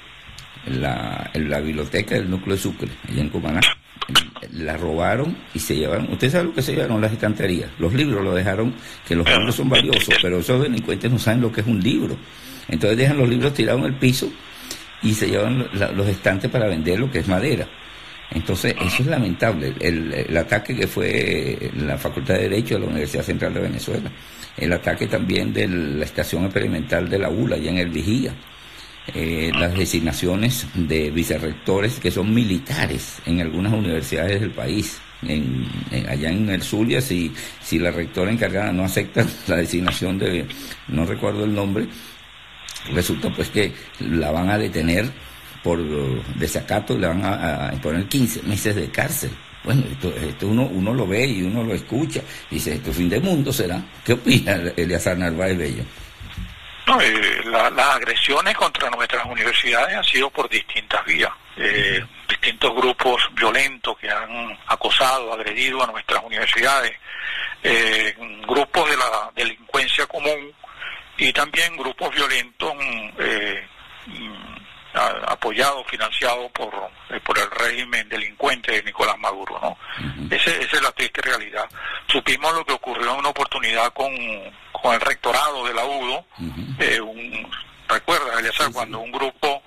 la, 0.66 1.30
la 1.34 1.60
biblioteca 1.60 2.14
del 2.14 2.30
núcleo 2.30 2.56
de 2.56 2.62
Sucre, 2.62 2.88
allá 3.08 3.20
en 3.20 3.28
Cumaná. 3.28 3.60
La 4.52 4.76
robaron 4.76 5.36
y 5.54 5.58
se 5.58 5.76
llevaron. 5.76 6.10
Usted 6.12 6.30
sabe 6.30 6.44
lo 6.44 6.54
que 6.54 6.62
se 6.62 6.74
llevaron 6.74 7.00
las 7.00 7.12
estanterías. 7.12 7.70
Los 7.78 7.92
libros 7.94 8.22
lo 8.22 8.34
dejaron, 8.34 8.74
que 9.06 9.14
los 9.14 9.28
libros 9.28 9.54
son 9.54 9.68
valiosos, 9.68 10.14
pero 10.20 10.38
esos 10.38 10.62
delincuentes 10.62 11.10
no 11.10 11.18
saben 11.18 11.40
lo 11.40 11.52
que 11.52 11.60
es 11.60 11.66
un 11.66 11.80
libro. 11.80 12.16
Entonces 12.68 12.98
dejan 12.98 13.16
los 13.18 13.28
libros 13.28 13.54
tirados 13.54 13.80
en 13.80 13.86
el 13.86 13.94
piso 13.94 14.30
y 15.02 15.14
se 15.14 15.28
llevan 15.28 15.68
los 15.94 16.06
estantes 16.06 16.50
para 16.50 16.66
vender 16.66 16.98
lo 16.98 17.10
que 17.10 17.20
es 17.20 17.28
madera. 17.28 17.66
Entonces, 18.30 18.74
eso 18.80 19.02
es 19.02 19.06
lamentable. 19.06 19.74
El, 19.78 20.12
el, 20.12 20.36
ataque 20.36 20.74
que 20.74 20.86
fue 20.86 21.58
en 21.60 21.86
la 21.86 21.98
Facultad 21.98 22.34
de 22.34 22.48
Derecho 22.48 22.74
de 22.74 22.80
la 22.80 22.86
Universidad 22.86 23.24
Central 23.24 23.52
de 23.52 23.60
Venezuela. 23.60 24.10
El 24.56 24.72
ataque 24.72 25.06
también 25.06 25.52
de 25.52 25.68
la 25.68 26.04
estación 26.04 26.44
experimental 26.44 27.10
de 27.10 27.18
la 27.18 27.28
ULA, 27.28 27.56
allá 27.56 27.70
en 27.70 27.78
el 27.78 27.90
Vigía 27.90 28.34
eh, 29.08 29.50
las 29.58 29.76
designaciones 29.76 30.66
de 30.74 31.10
vicerrectores 31.10 31.98
que 31.98 32.12
son 32.12 32.32
militares 32.32 33.18
en 33.26 33.40
algunas 33.40 33.72
universidades 33.72 34.40
del 34.40 34.52
país. 34.52 34.98
En, 35.24 35.66
allá 36.08 36.30
en 36.30 36.48
el 36.48 36.62
Zulia, 36.62 37.00
si, 37.00 37.32
si 37.62 37.78
la 37.78 37.92
rectora 37.92 38.32
encargada 38.32 38.72
no 38.72 38.84
acepta 38.84 39.24
la 39.46 39.56
designación 39.56 40.18
de, 40.18 40.46
no 40.88 41.04
recuerdo 41.04 41.44
el 41.44 41.54
nombre, 41.54 41.86
resulta 42.92 43.32
pues 43.34 43.48
que 43.50 43.72
la 44.00 44.30
van 44.30 44.50
a 44.50 44.58
detener 44.58 45.10
por 45.62 45.80
desacato 46.36 46.94
y 46.94 46.98
le 46.98 47.06
van 47.06 47.22
a, 47.24 47.72
poner 47.82 48.06
15 48.06 48.42
meses 48.42 48.74
de 48.74 48.90
cárcel. 48.90 49.30
Bueno, 49.64 49.84
esto, 49.90 50.12
esto 50.16 50.48
uno, 50.48 50.66
uno 50.66 50.92
lo 50.92 51.06
ve 51.06 51.24
y 51.26 51.42
uno 51.42 51.62
lo 51.62 51.72
escucha. 51.74 52.20
Dice, 52.50 52.74
esto 52.74 52.92
fin 52.92 53.08
de 53.08 53.20
mundo 53.20 53.52
será. 53.52 53.80
¿Qué 54.04 54.14
opina 54.14 54.60
Eliazar 54.76 55.16
Narváez 55.16 55.56
Bello? 55.56 55.84
No, 56.86 57.00
eh, 57.00 57.42
las 57.44 57.96
agresiones 57.96 58.56
contra 58.56 58.90
nuestras 58.90 59.24
universidades 59.26 59.96
han 59.96 60.04
sido 60.04 60.30
por 60.30 60.48
distintas 60.48 61.04
vías. 61.04 61.30
Eh, 61.56 62.04
distintos 62.28 62.74
grupos 62.74 63.22
violentos 63.34 63.96
que 63.98 64.10
han 64.10 64.58
acosado, 64.66 65.32
agredido 65.32 65.82
a 65.82 65.86
nuestras 65.86 66.24
universidades, 66.24 66.92
eh, 67.62 68.14
grupos 68.46 68.90
de 68.90 68.96
la 68.96 69.30
delincuencia 69.34 70.06
común 70.06 70.52
y 71.18 71.32
también 71.32 71.76
grupos 71.76 72.10
violentos 72.14 72.72
apoyados, 74.94 75.86
financiados 75.86 76.50
por, 76.52 76.70
por 77.24 77.38
el 77.38 77.50
régimen 77.50 78.08
delincuente 78.08 78.72
de 78.72 78.82
Nicolás 78.82 79.18
Maduro. 79.18 79.58
¿no? 79.62 79.78
esa 80.30 80.50
es 80.50 80.82
la 80.82 80.92
triste 80.92 81.22
realidad. 81.22 81.68
Supimos 82.08 82.54
lo 82.54 82.64
que 82.64 82.74
ocurrió 82.74 83.12
en 83.12 83.18
una 83.20 83.30
oportunidad 83.30 83.92
con 83.92 84.12
con 84.82 84.94
el 84.94 85.00
rectorado 85.00 85.64
de 85.64 85.74
la 85.74 85.84
UDO, 85.84 86.26
eh, 86.80 87.00
un, 87.00 87.48
recuerda, 87.88 88.32
cuando 88.72 88.98
un 88.98 89.12
grupo 89.12 89.62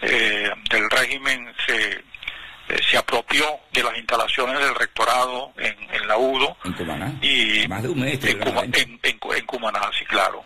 eh, 0.00 0.48
del 0.70 0.88
régimen 0.88 1.52
se, 1.66 1.90
eh, 1.90 2.80
se 2.88 2.96
apropió 2.96 3.44
de 3.72 3.82
las 3.82 3.96
instalaciones 3.98 4.60
del 4.60 4.74
rectorado 4.76 5.52
en, 5.58 5.76
en 5.92 6.06
la 6.06 6.16
UDO. 6.16 6.56
En 6.64 6.72
Cumaná. 6.74 7.12
Y 7.20 7.66
Más 7.66 7.82
de 7.82 7.88
un 7.88 8.00
mes. 8.00 8.20
En, 8.24 9.46
Cumaná, 9.46 9.80
sí, 9.98 10.04
claro. 10.04 10.44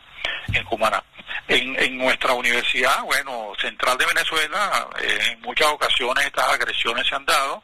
En 0.52 0.64
Cumaná. 0.64 1.04
En, 1.48 1.78
en 1.78 1.98
nuestra 1.98 2.32
universidad, 2.32 3.02
bueno, 3.02 3.52
Central 3.60 3.98
de 3.98 4.06
Venezuela, 4.06 4.88
en 5.00 5.40
muchas 5.42 5.68
ocasiones 5.68 6.26
estas 6.26 6.48
agresiones 6.48 7.06
se 7.06 7.14
han 7.14 7.26
dado. 7.26 7.62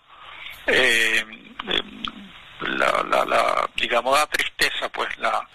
la, 2.61 3.03
la, 3.05 3.25
la, 3.25 3.71
digamos, 3.77 4.19
la 4.19 4.27
tristeza, 4.27 4.89
pues, 4.91 5.17
la, 5.19 5.47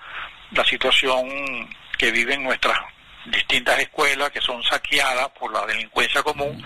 la 0.52 0.66
situación 0.66 1.70
que 1.98 2.12
viven 2.12 2.44
nuestras 2.44 2.78
distintas 3.26 3.80
escuelas 3.80 4.30
que 4.32 4.42
son 4.42 4.62
saqueadas 4.64 5.30
por 5.30 5.52
la 5.52 5.66
delincuencia 5.66 6.22
común, 6.22 6.64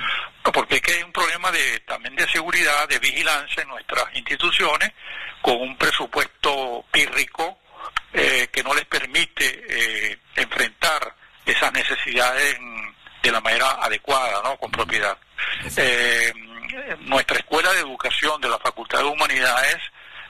porque 0.53 0.75
es 0.75 0.81
que 0.81 0.93
hay 0.93 1.03
un 1.03 1.11
problema 1.11 1.51
de 1.51 1.79
también 1.81 2.15
de 2.15 2.27
seguridad, 2.27 2.87
de 2.87 2.99
vigilancia 2.99 3.63
en 3.63 3.69
nuestras 3.69 4.05
instituciones, 4.13 4.91
con 5.41 5.55
un 5.61 5.77
presupuesto 5.77 6.85
pírrico 6.91 7.59
eh, 8.13 8.49
que 8.51 8.63
no 8.63 8.73
les 8.73 8.85
permite 8.85 9.65
eh, 9.69 10.19
enfrentar 10.35 11.15
esas 11.51 11.71
necesidades 11.73 12.59
de 13.21 13.31
la 13.31 13.41
manera 13.41 13.71
adecuada, 13.81 14.41
¿no? 14.43 14.57
con 14.57 14.71
propiedad. 14.71 15.17
Eh, 15.77 16.33
nuestra 17.01 17.37
escuela 17.37 17.71
de 17.73 17.81
educación 17.81 18.39
de 18.41 18.49
la 18.49 18.59
Facultad 18.59 18.99
de 18.99 19.05
Humanidades 19.05 19.79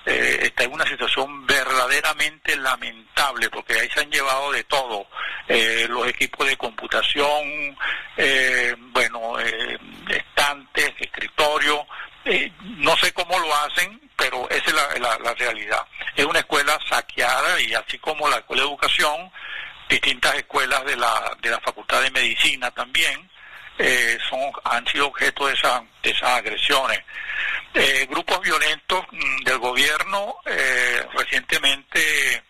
eh, 0.05 0.39
está 0.43 0.63
en 0.63 0.73
una 0.73 0.87
situación 0.87 1.45
verdaderamente 1.45 2.55
lamentable 2.55 3.49
porque 3.49 3.73
ahí 3.73 3.89
se 3.93 3.99
han 3.99 4.09
llevado 4.09 4.51
de 4.51 4.63
todo 4.63 5.05
eh, 5.47 5.85
los 5.89 6.07
equipos 6.07 6.47
de 6.47 6.55
computación 6.55 7.77
eh, 8.15 8.75
bueno 8.91 9.37
estantes 9.39 10.93
escritorio 10.99 11.85
no 12.77 12.95
sé 12.97 13.11
cómo 13.11 13.37
lo 13.39 13.53
hacen 13.57 13.99
pero 14.15 14.49
esa 14.49 14.69
es 14.69 15.01
la, 15.01 15.19
la, 15.19 15.33
realidad 15.33 15.85
es 16.15 16.25
una 16.25 16.39
escuela 16.39 16.79
saqueada 16.89 17.59
y 17.61 17.73
así 17.73 17.99
como 17.99 18.29
la 18.29 18.37
escuela 18.37 18.63
de 18.63 18.69
educación 18.69 19.29
distintas 19.89 20.35
escuelas 20.35 20.85
de 20.85 20.95
la 20.95 21.35
de 21.41 21.49
la 21.49 21.59
facultad 21.59 22.01
de 22.03 22.11
medicina 22.11 22.71
también 22.71 23.29
son 24.29 24.39
han 24.65 24.85
sido 24.87 25.07
objeto 25.07 25.47
de, 25.47 25.53
esa, 25.53 25.81
de 26.03 26.11
esas 26.11 26.29
agresiones 26.29 26.99
eh, 27.73 28.07
grupos 28.09 28.41
violentos 28.41 29.05
mm, 29.11 29.43
del 29.43 29.57
gobierno. 29.59 30.37
Eh, 30.45 31.05
recientemente 31.13 32.43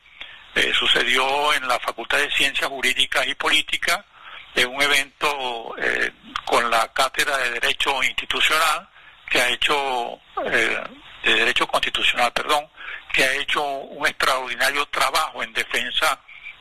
eh, 0.56 0.74
sucedió 0.74 1.54
en 1.54 1.68
la 1.68 1.80
Facultad 1.80 2.20
de 2.20 2.32
Ciencias 2.32 2.70
Jurídicas 2.70 3.28
y 3.28 3.36
Políticas, 3.36 4.00
en 4.56 4.68
un 4.74 4.82
evento 4.82 5.76
con 6.46 6.70
la 6.72 6.92
Cátedra 6.92 7.38
de 7.38 7.52
Derecho 7.52 8.02
Institucional, 8.04 8.90
que 9.30 9.40
ha 9.40 9.50
hecho, 9.50 10.20
de 10.44 11.34
Derecho 11.36 11.68
Constitucional, 11.68 12.34
perdón, 12.34 12.68
que 13.14 13.24
ha 13.24 13.34
hecho 13.34 13.64
un 13.64 14.08
extraordinario 14.08 14.86
trabajo 14.88 15.44
en 15.44 15.54
defensa 15.54 16.20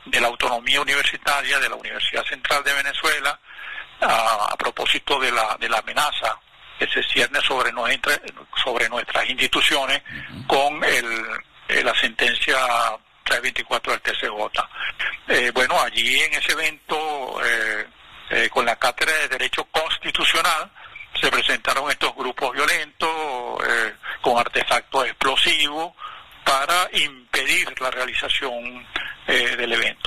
de 0.09 0.21
la 0.21 0.27
autonomía 0.27 0.81
universitaria 0.81 1.59
de 1.59 1.69
la 1.69 1.75
Universidad 1.75 2.25
Central 2.25 2.63
de 2.63 2.73
Venezuela, 2.73 3.39
a, 4.01 4.49
a 4.51 4.57
propósito 4.57 5.19
de 5.19 5.31
la, 5.31 5.57
de 5.59 5.69
la 5.69 5.79
amenaza 5.79 6.37
que 6.79 6.87
se 6.87 7.03
cierne 7.03 7.41
sobre, 7.41 7.71
sobre 8.63 8.89
nuestras 8.89 9.29
instituciones 9.29 10.01
con 10.47 10.81
el, 10.83 11.05
eh, 11.67 11.83
la 11.83 11.93
sentencia 11.99 12.57
324 13.25 13.91
del 13.91 14.01
TCJ. 14.01 14.59
Eh, 15.27 15.51
bueno, 15.53 15.79
allí 15.81 16.21
en 16.21 16.33
ese 16.33 16.53
evento, 16.53 17.41
eh, 17.43 18.49
con 18.49 18.65
la 18.65 18.77
Cátedra 18.77 19.13
de 19.13 19.27
Derecho 19.27 19.65
Constitucional, 19.65 20.71
se 21.19 21.29
presentaron 21.29 21.91
estos 21.91 22.15
grupos 22.15 22.53
violentos 22.53 23.09
con 24.21 24.37
artefactos 24.37 25.05
explosivos 25.05 25.93
para 26.45 26.87
impedir 26.93 27.67
la 27.81 27.91
realización 27.91 28.85
del 29.27 29.73
evento. 29.73 29.98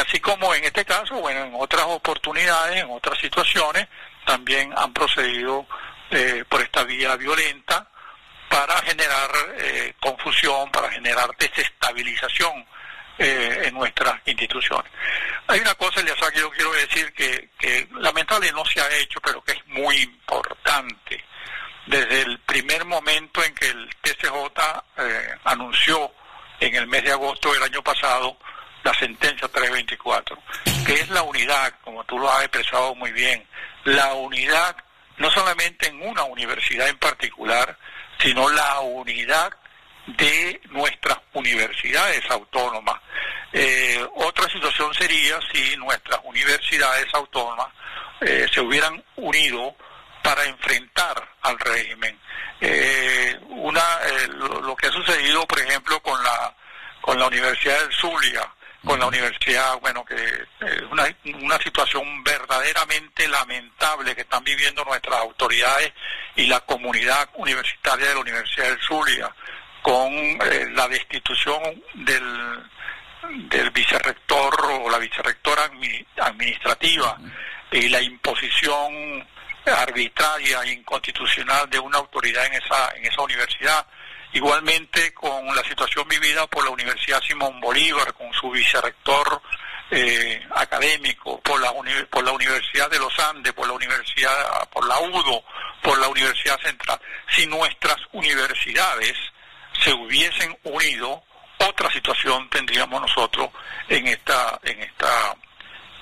Así 0.00 0.18
como 0.20 0.54
en 0.54 0.64
este 0.64 0.84
caso, 0.84 1.16
bueno, 1.16 1.44
en 1.44 1.54
otras 1.54 1.84
oportunidades, 1.84 2.82
en 2.82 2.90
otras 2.90 3.18
situaciones, 3.18 3.86
también 4.24 4.72
han 4.76 4.92
procedido 4.92 5.66
eh, 6.10 6.44
por 6.48 6.60
esta 6.60 6.84
vía 6.84 7.16
violenta 7.16 7.86
para 8.48 8.76
generar 8.82 9.30
eh, 9.58 9.94
confusión, 10.00 10.70
para 10.70 10.90
generar 10.90 11.28
desestabilización 11.38 12.66
eh, 13.18 13.62
en 13.66 13.74
nuestras 13.74 14.20
instituciones. 14.24 14.90
Hay 15.46 15.60
una 15.60 15.74
cosa, 15.74 16.00
Eliasar, 16.00 16.32
que 16.32 16.40
yo 16.40 16.50
quiero 16.50 16.72
decir 16.72 17.12
que, 17.12 17.50
que 17.58 17.88
lamentable 17.98 18.50
no 18.52 18.64
se 18.64 18.80
ha 18.80 18.90
hecho, 18.96 19.20
pero 19.20 19.42
que 19.42 19.52
es 19.52 19.66
muy 19.66 19.96
importante. 19.98 21.24
Desde 21.86 22.22
el 22.22 22.38
primer 22.40 22.84
momento 22.84 23.42
en 23.44 23.54
que 23.54 23.68
el 23.68 23.88
TCJ 24.00 24.32
anunció 25.44 26.12
en 26.60 26.74
el 26.74 26.86
mes 26.86 27.04
de 27.04 27.12
agosto 27.12 27.52
del 27.52 27.62
año 27.62 27.82
pasado 27.82 28.38
la 28.82 28.94
sentencia 28.94 29.48
324, 29.48 30.38
que 30.86 30.94
es 30.94 31.08
la 31.10 31.22
unidad, 31.22 31.74
como 31.84 32.04
tú 32.04 32.18
lo 32.18 32.30
has 32.30 32.44
expresado 32.44 32.94
muy 32.94 33.12
bien, 33.12 33.46
la 33.84 34.14
unidad 34.14 34.76
no 35.18 35.30
solamente 35.30 35.88
en 35.88 36.00
una 36.08 36.24
universidad 36.24 36.88
en 36.88 36.98
particular, 36.98 37.76
sino 38.18 38.48
la 38.48 38.80
unidad 38.80 39.52
de 40.06 40.60
nuestras 40.70 41.18
universidades 41.34 42.22
autónomas. 42.30 42.96
Eh, 43.52 44.04
otra 44.16 44.48
situación 44.48 44.92
sería 44.94 45.38
si 45.52 45.76
nuestras 45.76 46.20
universidades 46.24 47.06
autónomas 47.12 47.68
eh, 48.20 48.46
se 48.52 48.60
hubieran 48.60 49.02
unido 49.16 49.76
para 50.22 50.44
enfrentar 50.44 51.28
al 51.42 51.58
régimen. 51.58 52.18
Eh, 52.60 53.38
una, 53.48 53.82
lo, 54.28 54.76
que 54.76 54.86
ha 54.86 54.92
sucedido, 54.92 55.46
por 55.46 55.60
ejemplo, 55.60 56.00
con 56.00 56.22
la 56.22 56.54
con 57.00 57.18
la 57.18 57.26
Universidad 57.26 57.80
del 57.80 57.92
Zulia, 57.92 58.46
con 58.84 58.98
la 58.98 59.06
universidad, 59.06 59.78
bueno, 59.80 60.04
que 60.04 60.14
es 60.14 60.82
una, 60.90 61.04
una 61.34 61.58
situación 61.58 62.24
verdaderamente 62.24 63.28
lamentable 63.28 64.14
que 64.14 64.22
están 64.22 64.42
viviendo 64.42 64.84
nuestras 64.84 65.20
autoridades 65.20 65.92
y 66.36 66.46
la 66.46 66.60
comunidad 66.60 67.28
universitaria 67.34 68.08
de 68.08 68.14
la 68.14 68.20
Universidad 68.20 68.68
del 68.68 68.80
Zulia, 68.80 69.34
con 69.82 70.12
eh, 70.12 70.68
la 70.72 70.88
destitución 70.88 71.60
del, 71.94 72.62
del 73.48 73.70
vicerrector 73.70 74.54
o 74.82 74.90
la 74.90 74.98
vicerrectora 74.98 75.70
administrativa 76.16 77.18
y 77.70 77.88
la 77.88 78.00
imposición 78.00 79.26
arbitraria 79.66 80.62
e 80.62 80.72
inconstitucional 80.72 81.68
de 81.68 81.78
una 81.78 81.98
autoridad 81.98 82.46
en 82.46 82.54
esa, 82.54 82.92
en 82.96 83.04
esa 83.04 83.22
universidad 83.22 83.86
Igualmente 84.32 85.12
con 85.12 85.44
la 85.54 85.62
situación 85.64 86.06
vivida 86.08 86.46
por 86.46 86.64
la 86.64 86.70
Universidad 86.70 87.20
Simón 87.22 87.60
Bolívar, 87.60 88.14
con 88.14 88.32
su 88.32 88.50
vicerrector 88.50 89.42
eh, 89.90 90.46
académico, 90.54 91.40
por 91.40 91.60
la, 91.60 91.72
por 92.08 92.24
la 92.24 92.32
Universidad 92.32 92.88
de 92.90 92.98
los 92.98 93.18
Andes, 93.18 93.52
por 93.52 93.66
la 93.66 93.72
Universidad, 93.72 94.68
por 94.70 94.86
la 94.86 95.00
UDO, 95.00 95.42
por 95.82 95.98
la 95.98 96.08
Universidad 96.08 96.60
Central. 96.60 97.00
Si 97.28 97.46
nuestras 97.46 97.96
universidades 98.12 99.14
se 99.82 99.92
hubiesen 99.92 100.56
unido, 100.62 101.22
otra 101.58 101.90
situación 101.90 102.48
tendríamos 102.50 103.00
nosotros 103.00 103.50
en 103.88 104.06
esta, 104.06 104.60
en 104.62 104.80
esta 104.80 105.34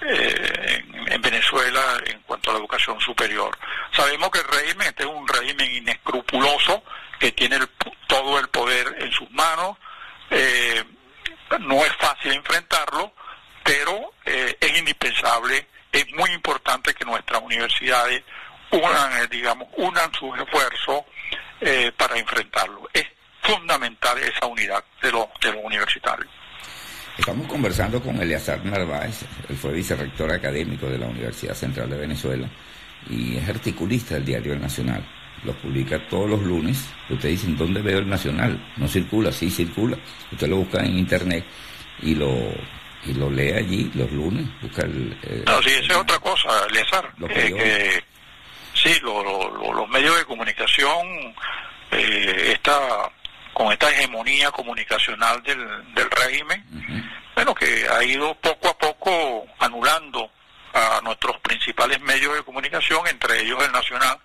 eh, 0.01 0.85
en, 1.07 1.21
Venezuela 1.23 2.01
en 2.07 2.21
cuanto 2.21 2.51
a 2.51 2.53
la 2.55 2.61
educación 2.61 3.01
superior. 3.01 3.57
Sabemos 3.93 4.31
que 4.31 4.39
el 4.39 4.47
régimen 4.47 4.89
este 4.89 5.03
es 5.03 5.09
un 5.09 5.27
régimen 5.27 5.75
inescrupuloso 5.75 6.83
que 7.19 7.33
tiene 7.33 7.59
todo 8.07 8.39
el 8.39 8.49
poder 8.49 8.97
en 9.01 9.11
sus 9.13 9.31
manos. 9.33 9.77
Eh, 10.31 10.85
no 11.61 11.85
es 11.85 11.95
fácil 11.97 12.33
enfrentarlo, 12.33 13.13
pero 13.65 14.13
eh, 14.25 14.57
es 14.61 14.79
indispensable, 14.79 15.67
es 15.91 16.11
muy 16.13 16.31
importante 16.31 16.95
que 16.95 17.05
nuestras 17.05 17.43
universidades 17.43 18.23
unan, 18.71 19.29
digamos, 19.31 19.69
unan 19.77 20.13
sus 20.15 20.39
esfuerzos 20.39 21.03
para 21.97 22.17
enfrentarlo. 22.17 22.89
Es 22.93 23.05
fundamental 23.43 24.17
esa 24.19 24.47
unidad 24.47 24.85
de 25.03 25.11
los, 25.11 25.27
de 25.41 25.53
los 25.53 25.65
universitarios. 25.65 26.31
Estamos 27.19 27.49
conversando 27.49 28.01
con 28.01 28.21
Eleazar 28.23 28.65
Narváez, 28.65 29.25
él 29.49 29.57
fue 29.57 29.73
vicerrector 29.73 30.31
académico 30.31 30.87
de 30.87 30.99
la 30.99 31.07
Universidad 31.07 31.55
Central 31.55 31.91
de 31.91 31.99
Venezuela 31.99 32.49
y 33.11 33.37
es 33.37 33.49
articulista 33.49 34.15
del 34.15 34.25
diario 34.25 34.53
El 34.53 34.61
Nacional. 34.61 35.05
Lo 35.45 35.53
publica 35.55 35.99
todos 36.09 36.31
los 36.31 36.43
lunes. 36.43 36.89
Ustedes 37.11 37.41
dicen, 37.41 37.57
¿dónde 37.57 37.83
veo 37.83 37.99
el 37.99 38.09
Nacional? 38.09 38.73
No 38.77 38.87
circula, 38.87 39.33
sí 39.33 39.51
circula. 39.51 39.99
Usted 40.33 40.49
lo 40.49 40.59
busca 40.59 40.79
en 40.81 40.97
internet 40.97 41.45
y 42.03 42.15
lo 42.15 42.33
y 43.05 43.15
lo 43.15 43.31
lee 43.31 43.53
allí 43.53 43.91
los 43.95 44.11
lunes. 44.13 44.47
Busca 44.63 44.83
el, 44.83 45.17
eh, 45.23 45.43
no, 45.45 45.61
sí, 45.63 45.71
esa 45.71 45.93
es 45.93 45.99
otra 45.99 46.19
cosa, 46.21 46.49
Eleazar. 46.71 47.13
Eh, 47.31 48.01
sí, 48.75 48.91
los 49.03 49.89
medios 49.89 50.17
de 50.19 50.25
comunicación, 50.25 51.35
eh, 51.91 52.53
está 52.53 53.11
con 53.59 53.73
esta 53.73 53.91
hegemonía 53.91 54.53
comunicacional 54.53 55.43
del, 55.43 55.93
del 55.93 56.09
régimen, 56.13 56.65
bueno, 57.35 57.53
que 57.57 57.89
ha 57.89 58.05
ido 58.05 58.33
poco 58.37 58.69
a 58.69 58.79
poco 58.79 59.47
anulando 59.59 60.31
a 60.73 61.01
nuestros 61.03 61.41
principales 61.41 62.01
medios 62.01 62.37
de 62.37 62.45
comunicación, 62.45 63.05
entre 63.09 63.41
ellos 63.41 63.61
el 63.65 63.73
Nacional. 63.73 64.17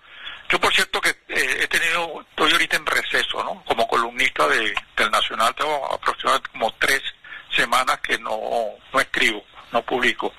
Yo, 0.48 0.60
por 0.60 0.72
cierto, 0.72 1.00
que 1.00 1.08
eh, 1.08 1.58
he 1.62 1.66
tenido, 1.66 2.24
estoy 2.30 2.52
ahorita 2.52 2.76
en 2.76 2.86
receso, 2.86 3.42
¿no? 3.42 3.64
Como 3.64 3.88
columnista 3.88 4.46
de, 4.46 4.72
del 4.96 5.10
Nacional, 5.10 5.52
tengo 5.56 5.92
aproximadamente 5.92 6.50
como 6.50 6.72
tres 6.74 7.02
semanas 7.50 7.98
que 8.06 8.16
no, 8.20 8.38
no 8.92 9.00
escribo, 9.00 9.44
no 9.72 9.82
publico. 9.82 10.32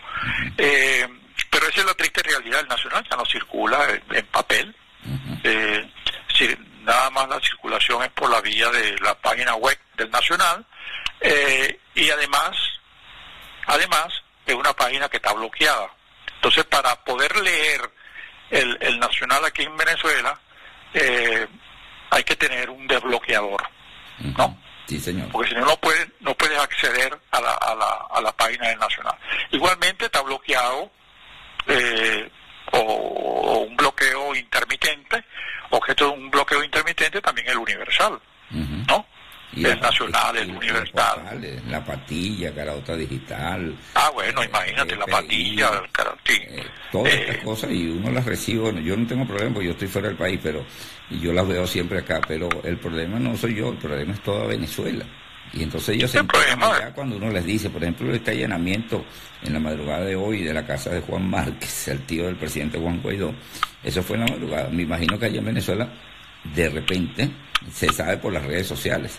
Eh, 0.58 1.06
pero 1.50 1.68
esa 1.68 1.82
es 1.82 1.86
la 1.86 1.94
triste 1.96 2.24
realidad 2.24 2.60
del 2.60 2.70
Nacional, 2.70 3.06
ya 3.10 3.18
no 3.18 3.26
circula 3.26 3.88
en, 4.14 4.26
papel. 4.28 4.74
eh, 5.44 5.86
nada 6.86 7.10
más 7.10 7.28
la 7.28 7.40
circulación 7.40 8.04
es 8.04 8.12
por 8.12 8.30
la 8.30 8.42
vía 8.42 8.70
de 8.70 8.98
la 9.00 9.16
página 9.16 9.56
web 9.56 9.78
del 9.98 10.10
Nacional 10.12 10.66
eh, 11.20 11.80
y 11.96 12.10
además, 12.10 12.56
además 13.68 14.08
es 14.46 14.56
una 14.56 14.74
página 14.74 15.10
que 15.10 15.18
está 15.18 15.34
bloqueada. 15.34 15.90
Entonces, 16.36 16.64
para 16.66 16.96
poder 17.04 17.36
leer 17.38 17.82
el, 18.52 18.78
el 18.82 19.00
Nacional 19.00 19.44
aquí 19.46 19.64
en 19.64 19.76
Venezuela, 19.76 20.40
eh, 20.94 21.48
hay 22.12 22.24
que 22.24 22.36
tener 22.36 22.70
un 22.70 22.86
desbloqueador, 22.88 23.64
¿no? 24.38 24.58
Sí, 24.88 25.00
señor. 25.00 25.30
Porque 25.32 25.50
si 25.50 25.56
no, 25.56 25.66
no 25.66 25.76
puedes, 25.78 26.08
no 26.20 26.36
puedes 26.36 26.60
acceder 26.60 27.18
a 27.32 27.42
la, 27.42 27.54
a, 27.54 27.76
la, 27.76 28.06
a 28.12 28.22
la 28.22 28.32
página 28.34 28.68
del 28.68 28.78
Nacional. 28.78 29.18
Igualmente 29.50 30.06
está 30.06 30.22
bloqueado 30.22 30.92
eh, 31.68 32.30
o, 32.72 33.66
un 33.68 33.76
bloqueo 33.76 34.36
intermitente, 34.36 35.24
objeto 35.70 36.06
de 36.06 36.12
un 36.12 36.32
bloqueo 36.32 36.64
intermitente 36.64 37.22
también 37.22 37.48
el 37.50 37.58
Universal, 37.58 38.20
¿no? 38.52 39.06
el 39.56 39.80
Nacional, 39.80 40.38
el 40.38 40.52
Universal. 40.52 41.62
la 41.70 41.84
patilla, 41.84 42.54
carota 42.54 42.96
digital. 42.96 43.76
Ah, 43.94 44.10
bueno, 44.14 44.44
eh, 44.44 44.48
imagínate, 44.48 44.96
la 44.96 45.06
patilla, 45.06 45.70
el 45.70 46.58
eh, 46.58 46.64
todas 46.92 47.14
estas 47.14 47.38
cosas 47.38 47.72
y 47.72 47.88
uno 47.88 48.12
las 48.12 48.26
recibo, 48.26 48.72
yo 48.72 48.98
no 48.98 49.08
tengo 49.08 49.26
problema 49.26 49.54
porque 49.54 49.68
yo 49.68 49.72
estoy 49.72 49.88
fuera 49.88 50.10
del 50.10 50.18
país, 50.18 50.40
pero 50.44 50.66
yo 51.10 51.32
las 51.32 51.48
veo 51.48 51.66
siempre 51.66 52.00
acá, 52.00 52.22
pero 52.28 52.50
el 52.64 52.78
problema 52.78 53.20
no 53.20 53.38
soy 53.38 53.56
yo, 53.56 53.70
el 53.70 53.78
problema 53.78 54.14
es 54.14 54.22
toda 54.22 54.46
Venezuela. 54.48 55.06
Y 55.54 55.64
entonces 55.64 55.96
ellos 55.96 56.12
se 56.12 56.18
ya 56.18 56.92
cuando 56.94 57.18
uno 57.18 57.30
les 57.30 57.46
dice, 57.46 57.70
por 57.70 57.82
ejemplo, 57.82 58.14
este 58.14 58.32
allanamiento 58.32 59.06
en 59.44 59.54
la 59.54 59.60
madrugada 59.60 60.04
de 60.04 60.16
hoy 60.16 60.44
de 60.44 60.54
la 60.54 60.66
casa 60.66 60.90
de 60.90 61.02
Juan 61.02 61.30
Márquez, 61.30 61.88
el 61.88 62.02
tío 62.02 62.26
del 62.26 62.36
presidente 62.36 62.78
Juan 62.78 63.02
Guaidó, 63.02 63.34
eso 63.84 64.04
fue 64.04 64.18
en 64.18 64.26
la 64.26 64.32
madrugada. 64.32 64.70
Me 64.70 64.84
imagino 64.84 65.18
que 65.18 65.28
allá 65.28 65.40
en 65.40 65.46
Venezuela, 65.46 65.90
de 66.54 66.70
repente, 66.70 67.30
se 67.72 67.88
sabe 67.94 68.18
por 68.18 68.34
las 68.34 68.44
redes 68.44 68.68
sociales, 68.68 69.18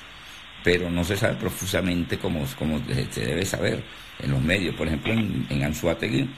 pero 0.62 0.90
no 0.90 1.04
se 1.04 1.16
sabe 1.16 1.36
profusamente 1.36 2.18
como, 2.18 2.44
como 2.58 2.80
se 3.10 3.24
debe 3.24 3.44
saber 3.46 3.82
en 4.20 4.30
los 4.30 4.42
medios. 4.42 4.74
Por 4.74 4.88
ejemplo, 4.88 5.12
en, 5.12 5.46
en 5.48 5.64
Anzuategui, 5.64 6.28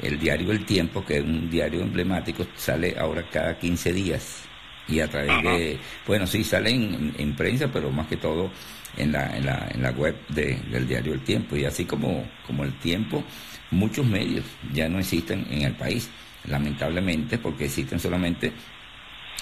el 0.00 0.18
diario 0.18 0.50
El 0.50 0.64
Tiempo, 0.64 1.04
que 1.04 1.18
es 1.18 1.24
un 1.24 1.50
diario 1.50 1.82
emblemático, 1.82 2.46
sale 2.56 2.96
ahora 2.98 3.28
cada 3.30 3.58
15 3.58 3.92
días. 3.92 4.44
Y 4.88 5.00
a 5.00 5.08
través 5.08 5.42
de, 5.42 5.78
bueno, 6.06 6.26
sí, 6.26 6.42
sale 6.42 6.70
en 6.70 7.34
prensa, 7.36 7.68
pero 7.72 7.90
más 7.90 8.08
que 8.08 8.16
todo 8.16 8.50
en 8.96 9.12
la, 9.12 9.36
en 9.36 9.46
la, 9.46 9.68
en 9.72 9.82
la 9.82 9.90
web 9.90 10.16
de, 10.28 10.56
del 10.70 10.86
diario 10.86 11.12
El 11.14 11.20
Tiempo. 11.20 11.56
Y 11.56 11.64
así 11.64 11.84
como, 11.84 12.28
como 12.46 12.64
El 12.64 12.72
Tiempo, 12.78 13.24
muchos 13.70 14.06
medios 14.06 14.44
ya 14.72 14.88
no 14.88 14.98
existen 14.98 15.46
en 15.50 15.62
el 15.62 15.72
país, 15.74 16.10
lamentablemente, 16.48 17.38
porque 17.38 17.66
existen 17.66 17.98
solamente 17.98 18.52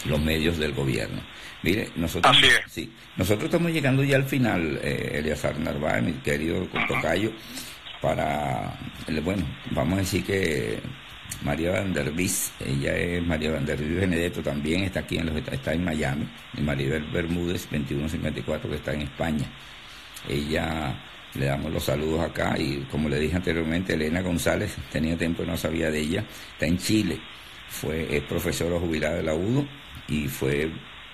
los 0.07 0.21
medios 0.21 0.59
del 0.59 0.73
gobierno. 0.73 1.21
Mire, 1.63 1.91
nosotros, 1.97 2.37
sí, 2.69 2.91
nosotros 3.17 3.45
estamos 3.45 3.71
llegando 3.71 4.03
ya 4.03 4.17
al 4.17 4.25
final, 4.25 4.81
eh, 4.83 5.13
Eliazar 5.17 5.59
Narváez, 5.59 6.03
mi 6.03 6.13
querido 6.15 6.67
Tocayo, 6.89 7.33
para, 8.01 8.79
bueno, 9.23 9.45
vamos 9.73 9.99
a 9.99 10.01
decir 10.01 10.25
que 10.25 10.81
María 11.43 11.73
Van 11.73 11.93
der 11.93 12.13
ella 12.61 12.97
es 12.97 13.23
María 13.27 13.53
Van 13.53 13.65
der 13.65 13.79
Benedetto, 13.79 14.43
también 14.43 14.85
está 14.85 15.01
aquí 15.01 15.17
en 15.17 15.27
los 15.27 15.37
está 15.37 15.73
en 15.73 15.85
Miami, 15.85 16.29
y 16.57 16.61
Maribel 16.61 17.05
Bermúdez 17.05 17.63
2154 17.71 18.71
que 18.71 18.77
está 18.77 18.93
en 18.93 19.03
España. 19.03 19.47
Ella 20.29 20.95
le 21.35 21.47
damos 21.47 21.73
los 21.73 21.85
saludos 21.85 22.21
acá 22.21 22.57
y 22.59 22.87
como 22.91 23.09
le 23.09 23.19
dije 23.19 23.37
anteriormente, 23.37 23.95
Elena 23.95 24.21
González, 24.21 24.77
tenía 24.93 25.17
tiempo 25.17 25.43
y 25.43 25.47
no 25.47 25.57
sabía 25.57 25.91
de 25.91 26.01
ella, 26.01 26.25
está 26.53 26.67
en 26.67 26.79
Chile, 26.79 27.19
fue 27.69 28.17
es 28.17 28.23
profesora 28.25 28.79
jubilada 28.79 29.17
de 29.17 29.23
la 29.23 29.35
UDO 29.35 29.67
y 30.09 30.29
fue 30.29 30.71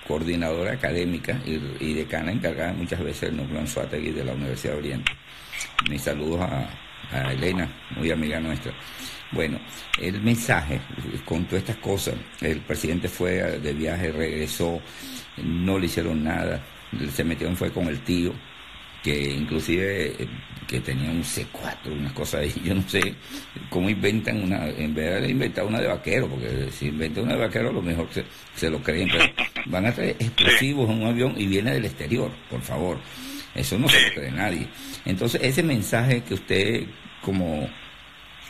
coordinadora 0.07 0.73
académica 0.73 1.39
y, 1.45 1.93
decana 1.93 2.31
encargada 2.31 2.73
muchas 2.73 2.99
veces 2.99 3.21
del 3.29 3.37
núcleo 3.37 3.59
Anzuategui 3.59 4.11
de 4.11 4.23
la 4.23 4.33
Universidad 4.33 4.73
de 4.73 4.79
Oriente. 4.79 5.11
Mis 5.89 6.01
saludos 6.01 6.41
a 7.11 7.31
Elena, 7.31 7.69
muy 7.95 8.09
amiga 8.11 8.39
nuestra. 8.39 8.73
Bueno, 9.31 9.59
el 9.99 10.21
mensaje 10.21 10.79
con 11.25 11.45
todas 11.45 11.63
estas 11.63 11.77
cosas, 11.77 12.15
el 12.41 12.61
presidente 12.61 13.09
fue 13.09 13.59
de 13.59 13.73
viaje, 13.73 14.11
regresó, 14.11 14.81
no 15.43 15.77
le 15.77 15.87
hicieron 15.87 16.23
nada, 16.23 16.63
se 17.13 17.23
metió 17.23 17.53
fue 17.55 17.71
con 17.71 17.87
el 17.87 17.99
tío, 18.01 18.33
que 19.03 19.31
inclusive 19.31 20.07
eh, 20.17 20.27
que 20.65 20.79
tenía 20.79 21.09
un 21.09 21.23
C4, 21.23 21.91
unas 21.91 22.13
cosas 22.13 22.41
ahí, 22.41 22.53
yo 22.63 22.73
no 22.73 22.87
sé 22.87 23.15
cómo 23.69 23.89
inventan 23.89 24.43
una, 24.43 24.69
en 24.69 24.93
vez 24.93 25.21
de 25.21 25.29
inventar 25.29 25.65
una 25.65 25.81
de 25.81 25.87
vaquero, 25.87 26.27
porque 26.27 26.69
si 26.71 26.87
inventan 26.87 27.25
una 27.25 27.33
de 27.33 27.39
vaquero 27.39 27.69
a 27.69 27.73
lo 27.73 27.81
mejor 27.81 28.07
se, 28.11 28.23
se 28.55 28.69
lo 28.69 28.81
creen, 28.81 29.09
pero 29.11 29.25
van 29.65 29.85
a 29.85 29.93
traer 29.93 30.15
explosivos 30.19 30.89
en 30.89 31.01
un 31.01 31.07
avión 31.07 31.33
y 31.37 31.47
viene 31.47 31.73
del 31.73 31.85
exterior, 31.85 32.31
por 32.49 32.61
favor. 32.61 32.97
Eso 33.53 33.77
no 33.79 33.89
se 33.89 33.99
lo 34.09 34.13
cree 34.13 34.31
nadie. 34.31 34.67
Entonces, 35.03 35.41
ese 35.43 35.63
mensaje 35.63 36.21
que 36.21 36.35
usted 36.35 36.83
como 37.21 37.67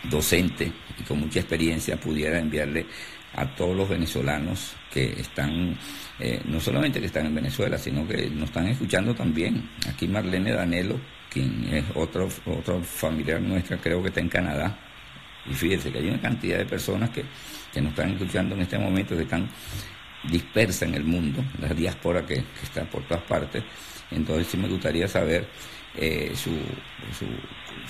docente 0.03 0.71
y 0.99 1.03
con 1.03 1.19
mucha 1.19 1.39
experiencia 1.39 1.97
pudiera 1.97 2.39
enviarle 2.39 2.85
a 3.33 3.45
todos 3.55 3.75
los 3.75 3.87
venezolanos 3.87 4.73
que 4.91 5.19
están, 5.19 5.77
eh, 6.19 6.41
no 6.45 6.59
solamente 6.59 6.99
que 6.99 7.05
están 7.05 7.27
en 7.27 7.35
Venezuela, 7.35 7.77
sino 7.77 8.07
que 8.07 8.29
nos 8.29 8.45
están 8.45 8.67
escuchando 8.67 9.13
también. 9.13 9.69
Aquí 9.87 10.07
Marlene 10.07 10.53
Danelo, 10.53 10.99
quien 11.29 11.67
es 11.71 11.83
otro, 11.93 12.27
otro 12.45 12.81
familiar 12.81 13.39
nuestra, 13.41 13.77
creo 13.77 14.01
que 14.01 14.07
está 14.07 14.21
en 14.21 14.29
Canadá. 14.29 14.79
Y 15.45 15.53
fíjense 15.53 15.91
que 15.91 15.99
hay 15.99 16.07
una 16.07 16.19
cantidad 16.19 16.57
de 16.57 16.65
personas 16.65 17.09
que, 17.11 17.23
que 17.71 17.81
nos 17.81 17.91
están 17.91 18.11
escuchando 18.11 18.55
en 18.55 18.61
este 18.61 18.77
momento, 18.77 19.15
que 19.15 19.23
están 19.23 19.47
dispersas 20.23 20.89
en 20.89 20.95
el 20.95 21.03
mundo, 21.03 21.43
la 21.61 21.69
diáspora 21.69 22.25
que, 22.25 22.35
que 22.35 22.63
está 22.63 22.83
por 22.85 23.03
todas 23.03 23.23
partes. 23.23 23.63
Entonces 24.09 24.47
sí 24.47 24.57
me 24.57 24.67
gustaría 24.67 25.07
saber 25.07 25.47
eh, 25.97 26.33
su, 26.35 26.51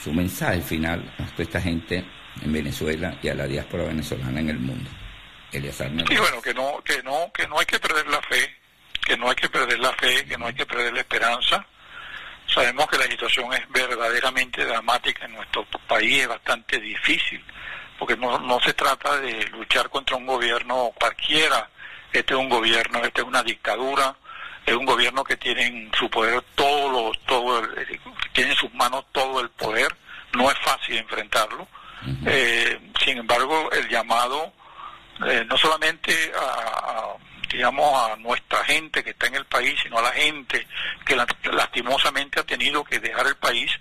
su, 0.02 0.14
mensaje 0.14 0.62
final 0.62 1.14
a 1.20 1.26
toda 1.32 1.44
esta 1.44 1.62
gente 1.62 2.06
en 2.42 2.54
Venezuela 2.54 3.18
y 3.22 3.28
a 3.28 3.36
la 3.36 3.46
diáspora 3.46 3.84
venezolana 3.84 4.40
en 4.40 4.50
el 4.50 4.60
mundo. 4.60 4.90
Eliazar 5.52 5.90
sí, 5.90 6.18
bueno, 6.18 6.42
que 6.42 6.54
no, 6.54 6.82
que 6.84 7.04
no, 7.04 7.32
que 7.34 7.48
no 7.48 7.60
hay 7.60 7.66
que 7.66 7.80
perder 7.80 8.08
la 8.08 8.22
fe, 8.22 8.56
que 9.06 9.18
no 9.18 9.30
hay 9.30 9.36
que 9.36 9.50
perder 9.50 9.80
la 9.80 9.94
fe, 9.94 10.26
que 10.26 10.38
no 10.38 10.48
hay 10.48 10.54
que 10.54 10.66
perder 10.66 10.94
la 10.94 11.00
esperanza. 11.00 11.66
Sabemos 12.48 12.88
que 12.88 12.98
la 12.98 13.06
situación 13.06 13.54
es 13.54 13.70
verdaderamente 13.70 14.64
dramática 14.64 15.26
en 15.26 15.34
nuestro 15.34 15.66
país, 15.88 16.22
es 16.22 16.28
bastante 16.28 16.80
difícil, 16.80 17.44
porque 18.00 18.16
no, 18.16 18.40
no 18.40 18.60
se 18.62 18.74
trata 18.74 19.20
de 19.20 19.46
luchar 19.48 19.90
contra 19.90 20.16
un 20.16 20.26
gobierno 20.26 20.92
cualquiera, 20.98 21.70
este 22.12 22.34
es 22.34 22.40
un 22.40 22.50
gobierno, 22.50 23.04
este 23.04 23.22
es 23.22 23.28
una 23.28 23.44
dictadura, 23.44 24.16
es 24.68 24.76
un 24.76 24.86
gobierno 24.86 25.24
que 25.24 25.38
tiene 25.38 25.66
en 25.66 25.92
su 25.98 26.10
poder 26.10 26.44
todo 26.54 26.92
lo, 26.92 27.12
todo 27.26 27.66
tiene 28.34 28.52
en 28.52 28.58
sus 28.58 28.72
manos 28.74 29.06
todo 29.14 29.40
el 29.40 29.50
poder, 29.50 29.88
no 30.34 30.52
es 30.52 30.58
fácil 30.60 30.98
enfrentarlo. 30.98 31.68
Eh, 32.26 32.78
sin 33.04 33.18
embargo, 33.18 33.72
el 33.72 33.88
llamado 33.88 34.54
eh, 35.26 35.46
no 35.48 35.58
solamente 35.58 36.14
a, 36.38 37.14
digamos 37.50 38.12
a 38.12 38.18
nuestra 38.18 38.64
gente 38.66 39.04
que 39.06 39.12
está 39.12 39.28
en 39.28 39.36
el 39.36 39.46
país, 39.46 39.80
sino 39.82 40.00
a 40.00 40.02
la 40.02 40.12
gente 40.12 40.68
que 41.06 41.16
lastimosamente 41.16 42.42
ha 42.42 42.44
tenido 42.44 42.84
que 42.84 43.00
dejar 43.00 43.26
el 43.26 43.38
país, 43.38 43.72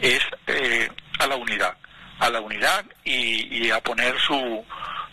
es 0.00 0.20
eh, 0.46 0.88
a 1.18 1.26
la 1.26 1.34
unidad, 1.34 1.76
a 2.20 2.30
la 2.30 2.40
unidad 2.40 2.84
y, 3.04 3.66
y 3.66 3.70
a 3.72 3.80
poner 3.80 4.16
su 4.20 4.64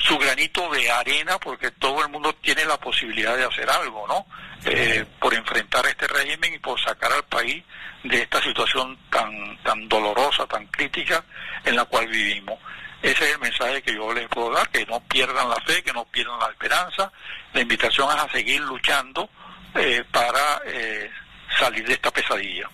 su 0.06 0.18
granito 0.18 0.70
de 0.72 0.90
arena 0.92 1.40
porque 1.40 1.72
todo 1.72 2.04
el 2.04 2.10
mundo 2.10 2.34
tiene 2.36 2.64
la 2.66 2.78
posibilidad 2.78 3.36
de 3.36 3.46
hacer 3.46 3.70
algo, 3.70 4.08
¿no? 4.08 4.26
Eh, 4.66 5.04
por 5.20 5.34
enfrentar 5.34 5.86
este 5.88 6.08
régimen 6.08 6.54
y 6.54 6.60
por 6.60 6.80
sacar 6.80 7.12
al 7.12 7.24
país 7.24 7.64
de 8.04 8.22
esta 8.22 8.42
situación 8.42 8.98
tan 9.10 9.58
tan 9.64 9.88
dolorosa, 9.90 10.46
tan 10.46 10.68
crítica 10.68 11.24
en 11.64 11.76
la 11.76 11.86
cual 11.86 12.08
vivimos. 12.08 12.60
Ese 13.02 13.26
es 13.26 13.34
el 13.34 13.40
mensaje 13.40 13.82
que 13.82 13.94
yo 13.94 14.14
les 14.14 14.28
puedo 14.28 14.52
dar, 14.52 14.70
que 14.70 14.86
no 14.86 15.00
pierdan 15.02 15.50
la 15.50 15.58
fe, 15.62 15.84
que 15.84 15.94
no 15.94 16.06
pierdan 16.06 16.40
la 16.40 16.50
esperanza. 16.50 17.12
La 17.54 17.62
invitación 17.62 18.10
es 18.16 18.24
a 18.24 18.32
seguir 18.32 18.62
luchando 18.62 19.30
eh, 19.76 20.04
para 20.12 20.62
eh, 20.66 21.10
salir 21.60 21.86
de 21.86 21.94
esta 21.94 22.12
pesadilla. 22.12 22.70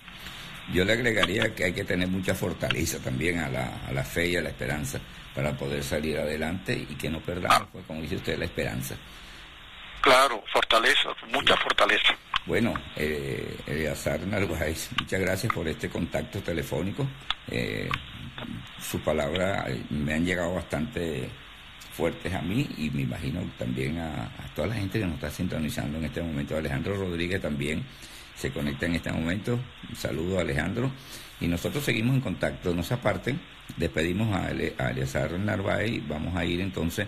Yo 0.71 0.85
le 0.85 0.93
agregaría 0.93 1.53
que 1.53 1.65
hay 1.65 1.73
que 1.73 1.83
tener 1.83 2.07
mucha 2.07 2.33
fortaleza 2.33 2.99
también 2.99 3.39
a 3.39 3.49
la, 3.49 3.81
a 3.87 3.91
la 3.91 4.03
fe 4.03 4.27
y 4.27 4.35
a 4.37 4.41
la 4.41 4.49
esperanza 4.49 4.99
para 5.35 5.53
poder 5.53 5.83
salir 5.83 6.17
adelante 6.17 6.73
y 6.73 6.95
que 6.95 7.09
no 7.09 7.19
perdamos, 7.19 7.69
pues, 7.71 7.85
como 7.85 8.01
dice 8.01 8.17
usted, 8.17 8.37
la 8.37 8.45
esperanza. 8.45 8.95
Claro, 10.01 10.43
fortaleza, 10.51 11.09
mucha 11.31 11.55
fortaleza. 11.57 12.15
Bueno, 12.45 12.73
eh, 12.95 13.55
Eleazar 13.67 14.19
Narváez, 14.21 14.89
muchas 14.99 15.21
gracias 15.21 15.53
por 15.53 15.67
este 15.67 15.89
contacto 15.89 16.41
telefónico. 16.41 17.07
Eh, 17.47 17.87
su 18.79 18.99
palabra 19.01 19.65
eh, 19.67 19.83
me 19.91 20.15
han 20.15 20.25
llegado 20.25 20.55
bastante 20.55 21.29
fuertes 21.93 22.33
a 22.33 22.41
mí 22.41 22.67
y 22.77 22.89
me 22.89 23.03
imagino 23.03 23.41
también 23.59 23.99
a, 23.99 24.23
a, 24.25 24.53
toda 24.55 24.69
la 24.69 24.75
gente 24.75 24.99
que 24.99 25.05
nos 25.05 25.15
está 25.15 25.29
sintonizando 25.29 25.99
en 25.99 26.05
este 26.05 26.21
momento. 26.21 26.57
Alejandro 26.57 26.95
Rodríguez 26.95 27.39
también 27.39 27.85
se 28.35 28.51
conecta 28.51 28.87
en 28.87 28.95
este 28.95 29.11
momento. 29.11 29.59
Un 29.87 29.95
saludo 29.95 30.39
a 30.39 30.41
Alejandro. 30.41 30.91
Y 31.39 31.47
nosotros 31.47 31.83
seguimos 31.83 32.15
en 32.15 32.21
contacto, 32.21 32.73
no 32.73 32.81
se 32.81 32.95
aparten. 32.95 33.39
Despedimos 33.77 34.35
a, 34.35 34.51
Eleazar 34.51 35.31
Narváez 35.39 35.91
y 35.91 35.99
vamos 35.99 36.35
a 36.35 36.45
ir 36.45 36.61
entonces 36.61 37.07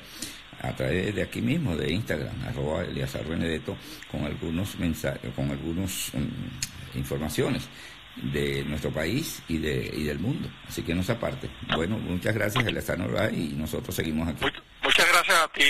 a 0.61 0.71
través 0.73 1.13
de 1.13 1.21
aquí 1.21 1.41
mismo, 1.41 1.75
de 1.75 1.91
Instagram, 1.91 2.33
arroba 2.47 2.83
Eleazar 2.83 3.25
Benedetto, 3.25 3.75
con 4.09 4.25
algunos 4.25 4.77
mensajes, 4.77 5.33
con 5.35 5.51
algunas 5.51 6.11
mm, 6.13 6.97
informaciones. 6.97 7.67
de 8.15 8.63
nuestro 8.65 8.91
país 8.91 9.41
y, 9.47 9.57
de, 9.57 9.91
y 9.91 10.03
del 10.03 10.19
mundo. 10.19 10.47
Así 10.67 10.83
que 10.83 10.93
no 10.93 11.01
se 11.01 11.13
aparte. 11.13 11.49
Bueno, 11.75 11.97
muchas 11.97 12.35
gracias, 12.35 12.63
Alessandro 12.63 13.09
y 13.31 13.55
nosotros 13.57 13.95
seguimos 13.95 14.27
aquí. 14.27 14.45
Muchas 14.83 15.07
gracias 15.07 15.35
a 15.35 15.47
ti 15.47 15.63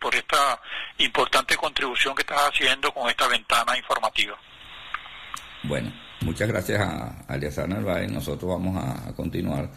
por 0.00 0.14
esta 0.14 0.58
importante 0.96 1.56
contribución 1.56 2.14
que 2.14 2.22
estás 2.22 2.50
haciendo 2.50 2.90
con 2.90 3.10
esta 3.10 3.28
ventana 3.28 3.76
informativa. 3.76 4.38
Bueno, 5.64 5.92
muchas 6.20 6.46
gracias 6.46 6.80
a 6.80 7.24
Aliazar 7.26 7.68
Narváez. 7.68 8.10
Nosotros 8.10 8.50
vamos 8.50 8.76
a, 8.82 9.14
continuar 9.14 9.70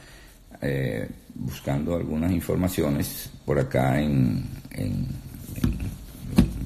eh, 0.61 1.07
buscando 1.35 1.95
algunas 1.95 2.31
informaciones 2.31 3.29
por 3.45 3.59
acá 3.59 4.01
en, 4.01 4.43
en, 4.71 5.07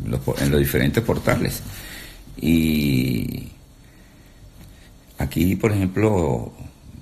los, 0.06 0.22
en 0.42 0.52
los 0.52 0.60
diferentes 0.60 1.04
portales. 1.04 1.62
Y 2.38 3.48
aquí, 5.18 5.56
por 5.56 5.72
ejemplo, 5.72 6.52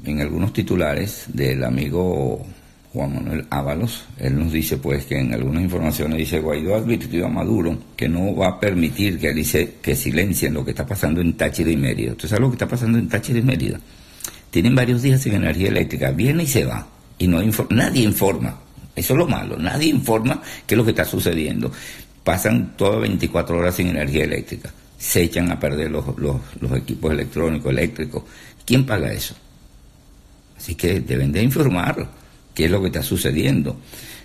en 0.04 0.22
algunos 0.22 0.54
titulares 0.54 1.26
del 1.28 1.64
amigo 1.64 2.46
Juan 2.94 3.14
Manuel 3.14 3.46
Ábalos, 3.50 4.06
él 4.18 4.40
nos 4.40 4.52
dice 4.52 4.78
pues 4.78 5.06
que 5.06 5.20
en 5.20 5.34
algunas 5.34 5.62
informaciones 5.64 6.18
dice 6.18 6.40
Guaidó 6.40 6.76
advirtió 6.76 7.28
a 7.28 7.30
Maduro 7.30 7.78
que 7.96 8.10
no 8.10 8.36
va 8.36 8.48
a 8.48 8.60
permitir 8.60 9.20
que, 9.20 9.32
dice, 9.34 9.76
que 9.82 9.96
silencien 9.96 10.54
lo 10.56 10.66
que 10.66 10.72
está 10.72 10.86
pasando 10.86 11.22
en 11.22 11.34
Táchira 11.34 11.70
y 11.70 11.78
Mérida. 11.78 12.12
¿Usted 12.14 12.28
sabe 12.28 12.42
lo 12.42 12.50
que 12.50 12.56
está 12.56 12.68
pasando 12.68 12.98
en 12.98 13.08
Táchira 13.08 13.40
y 13.40 13.44
Mérida? 13.44 13.80
Tienen 14.52 14.76
varios 14.76 15.02
días 15.02 15.22
sin 15.22 15.34
energía 15.34 15.68
eléctrica, 15.68 16.12
viene 16.12 16.44
y 16.44 16.48
se 16.48 16.66
va, 16.66 16.88
y 17.18 17.28
no 17.28 17.42
nadie 17.70 18.04
informa. 18.04 18.58
Eso 18.96 19.14
es 19.14 19.20
lo 19.20 19.28
malo, 19.28 19.58
nadie 19.58 19.90
informa 19.90 20.42
qué 20.66 20.76
es 20.76 20.78
lo 20.78 20.84
que 20.84 20.92
está 20.92 21.06
sucediendo. 21.06 21.72
Pasan 22.24 22.74
todas 22.76 23.02
24 23.02 23.58
horas 23.58 23.76
sin 23.76 23.88
energía 23.88 24.24
eléctrica, 24.24 24.72
se 24.98 25.24
echan 25.24 25.52
a 25.52 25.60
perder 25.60 25.92
los, 25.92 26.06
los 26.18 26.78
equipos 26.78 27.12
electrónicos, 27.12 27.72
eléctricos. 27.72 28.24
¿Quién 28.66 28.86
paga 28.86 29.12
eso? 29.12 29.36
Así 30.58 30.76
que 30.76 31.00
deben 31.00 31.32
de 31.32 31.42
informarlo 31.42 32.08
qué 32.54 32.66
es 32.66 32.72
lo 32.72 32.82
que 32.82 32.88
está 32.88 33.02
sucediendo. 33.02 33.78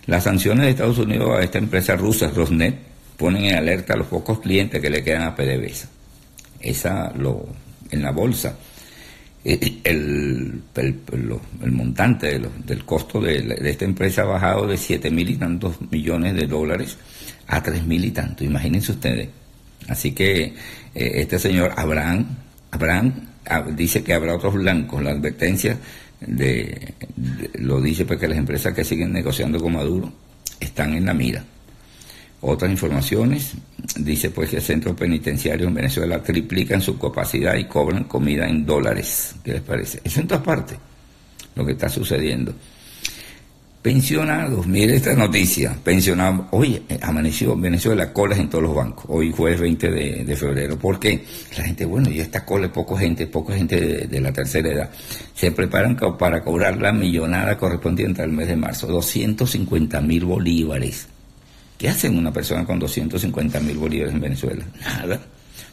Las 0.06 0.24
sanciones 0.24 0.64
de 0.64 0.70
Estados 0.72 0.98
Unidos 0.98 1.30
a 1.38 1.42
esta 1.42 1.58
empresa 1.58 1.94
rusa, 1.94 2.28
Rosnet, 2.34 2.76
ponen 3.16 3.44
en 3.44 3.54
alerta 3.54 3.94
a 3.94 3.96
los 3.96 4.08
pocos 4.08 4.40
clientes 4.40 4.80
que 4.82 4.90
le 4.90 5.04
quedan 5.04 5.22
a 5.22 5.36
PDVSA. 5.36 5.88
Esa, 6.60 7.12
lo, 7.16 7.46
en 7.90 8.02
la 8.02 8.10
bolsa, 8.10 8.56
eh, 9.44 9.80
el, 9.84 10.62
el, 10.74 11.72
montante 11.72 12.40
del 12.64 12.84
costo 12.84 13.20
de, 13.20 13.58
esta 13.62 13.84
empresa 13.84 14.22
ha 14.22 14.26
bajado 14.26 14.66
de 14.66 14.78
7 14.78 15.10
mil 15.10 15.28
y 15.28 15.36
tantos 15.36 15.76
millones 15.90 16.34
de 16.34 16.46
dólares 16.46 16.96
a 17.46 17.62
3 17.62 17.84
mil 17.86 18.04
y 18.04 18.10
tantos, 18.10 18.46
imagínense 18.46 18.92
ustedes. 18.92 19.28
Así 19.88 20.12
que 20.12 20.44
eh, 20.44 20.54
este 20.94 21.38
señor 21.38 21.72
Abraham, 21.76 22.26
Abraham 22.70 23.12
ah, 23.46 23.64
dice 23.70 24.02
que 24.02 24.14
habrá 24.14 24.34
otros 24.34 24.54
blancos, 24.54 25.02
la 25.02 25.10
advertencia 25.10 25.78
de, 26.20 26.94
lo 27.54 27.82
dice 27.82 28.06
porque 28.06 28.26
las 28.26 28.38
empresas 28.38 28.72
que 28.72 28.82
siguen 28.82 29.12
negociando 29.12 29.60
con 29.60 29.74
Maduro 29.74 30.10
están 30.58 30.94
en 30.94 31.04
la 31.04 31.12
mira. 31.12 31.44
Otras 32.46 32.70
informaciones, 32.70 33.52
dice 33.96 34.28
pues 34.28 34.50
que 34.50 34.56
el 34.56 34.62
centro 34.62 34.94
penitenciario 34.94 35.66
en 35.66 35.72
Venezuela 35.72 36.22
triplican 36.22 36.82
su 36.82 36.98
capacidad 36.98 37.56
y 37.56 37.64
cobran 37.64 38.04
comida 38.04 38.46
en 38.46 38.66
dólares. 38.66 39.34
¿Qué 39.42 39.54
les 39.54 39.62
parece? 39.62 40.02
Eso 40.04 40.20
en 40.20 40.28
todas 40.28 40.44
partes, 40.44 40.76
lo 41.54 41.64
que 41.64 41.72
está 41.72 41.88
sucediendo. 41.88 42.54
Pensionados, 43.80 44.66
mire 44.66 44.96
esta 44.96 45.14
noticia, 45.14 45.74
pensionados, 45.82 46.46
hoy 46.50 46.82
eh, 46.86 46.98
amaneció 47.00 47.56
Venezuela 47.56 48.12
colas 48.12 48.38
en 48.38 48.50
todos 48.50 48.64
los 48.64 48.74
bancos, 48.74 49.06
hoy 49.08 49.32
jueves 49.32 49.60
20 49.60 49.90
de, 49.90 50.36
febrero, 50.36 50.78
¿por 50.78 51.00
qué? 51.00 51.24
La 51.56 51.64
gente, 51.64 51.86
bueno, 51.86 52.10
y 52.10 52.20
esta 52.20 52.44
cola 52.44 52.66
es 52.66 52.72
poca 52.72 52.98
gente, 52.98 53.26
poca 53.26 53.54
gente 53.54 54.06
de, 54.06 54.20
la 54.20 54.32
tercera 54.32 54.68
edad, 54.68 54.90
se 55.34 55.50
preparan 55.50 55.96
para 56.18 56.42
cobrar 56.42 56.76
la 56.76 56.92
millonada 56.92 57.56
correspondiente 57.56 58.20
al 58.20 58.32
mes 58.32 58.48
de 58.48 58.56
marzo, 58.56 58.86
250 58.86 59.98
mil 60.02 60.26
bolívares. 60.26 61.08
¿Qué 61.78 61.88
hacen 61.88 62.16
una 62.16 62.32
persona 62.32 62.64
con 62.64 62.78
250 62.78 63.60
mil 63.60 63.76
bolívares 63.76 64.14
en 64.14 64.20
Venezuela? 64.20 64.64
Nada. 64.80 65.20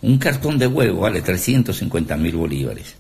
Un 0.01 0.17
cartón 0.17 0.57
de 0.57 0.67
huevo 0.67 1.01
vale 1.01 1.21
350 1.21 2.17
mil 2.17 2.35
bolívares. 2.35 2.95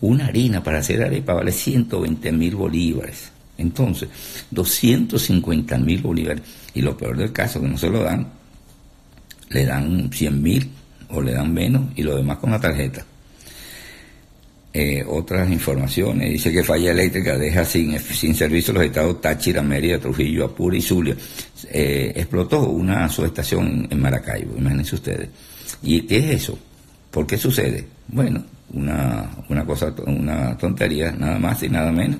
Una 0.00 0.26
harina 0.26 0.62
para 0.62 0.78
hacer 0.78 1.02
arepa 1.02 1.34
vale 1.34 1.50
120 1.50 2.32
mil 2.32 2.54
bolívares. 2.54 3.32
Entonces, 3.58 4.08
250 4.52 5.76
mil 5.78 6.00
bolívares. 6.00 6.42
Y 6.74 6.82
lo 6.82 6.96
peor 6.96 7.16
del 7.16 7.32
caso, 7.32 7.60
que 7.60 7.66
no 7.66 7.76
se 7.76 7.90
lo 7.90 8.04
dan, 8.04 8.28
le 9.48 9.64
dan 9.66 10.10
100 10.12 10.42
mil 10.42 10.70
o 11.08 11.20
le 11.20 11.32
dan 11.32 11.52
menos 11.52 11.82
y 11.96 12.02
lo 12.02 12.16
demás 12.16 12.38
con 12.38 12.52
la 12.52 12.60
tarjeta. 12.60 13.04
Eh, 14.72 15.02
otras 15.08 15.50
informaciones, 15.50 16.30
dice 16.30 16.52
que 16.52 16.62
falla 16.62 16.92
eléctrica 16.92 17.38
deja 17.38 17.64
sin, 17.64 17.98
sin 17.98 18.34
servicio 18.34 18.74
los 18.74 18.84
estados 18.84 19.20
Táchira, 19.20 19.62
Mérida, 19.62 19.98
Trujillo, 19.98 20.44
Apure 20.44 20.76
y 20.76 20.82
Zulia. 20.82 21.16
Eh, 21.70 22.12
explotó 22.14 22.68
una 22.68 23.08
subestación 23.08 23.88
en 23.90 24.00
Maracaibo, 24.00 24.56
imagínense 24.58 24.94
ustedes. 24.94 25.28
¿Y 25.82 26.02
qué 26.02 26.18
es 26.18 26.42
eso? 26.42 26.58
¿Por 27.10 27.26
qué 27.26 27.38
sucede? 27.38 27.86
Bueno, 28.08 28.44
una, 28.74 29.30
una 29.48 29.64
cosa, 29.64 29.94
una 30.06 30.56
tontería, 30.58 31.12
nada 31.12 31.38
más 31.38 31.62
y 31.62 31.68
nada 31.70 31.90
menos 31.90 32.18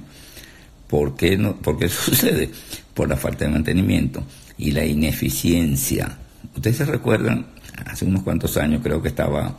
¿Por 0.88 1.14
qué, 1.14 1.36
no, 1.36 1.54
¿Por 1.56 1.78
qué 1.78 1.88
sucede? 1.88 2.50
Por 2.94 3.08
la 3.08 3.16
falta 3.16 3.44
de 3.44 3.52
mantenimiento 3.52 4.24
y 4.56 4.72
la 4.72 4.84
ineficiencia. 4.84 6.18
Ustedes 6.56 6.78
se 6.78 6.84
recuerdan, 6.86 7.46
hace 7.86 8.04
unos 8.06 8.22
cuantos 8.22 8.56
años 8.56 8.80
creo 8.82 9.00
que 9.00 9.08
estaba 9.08 9.56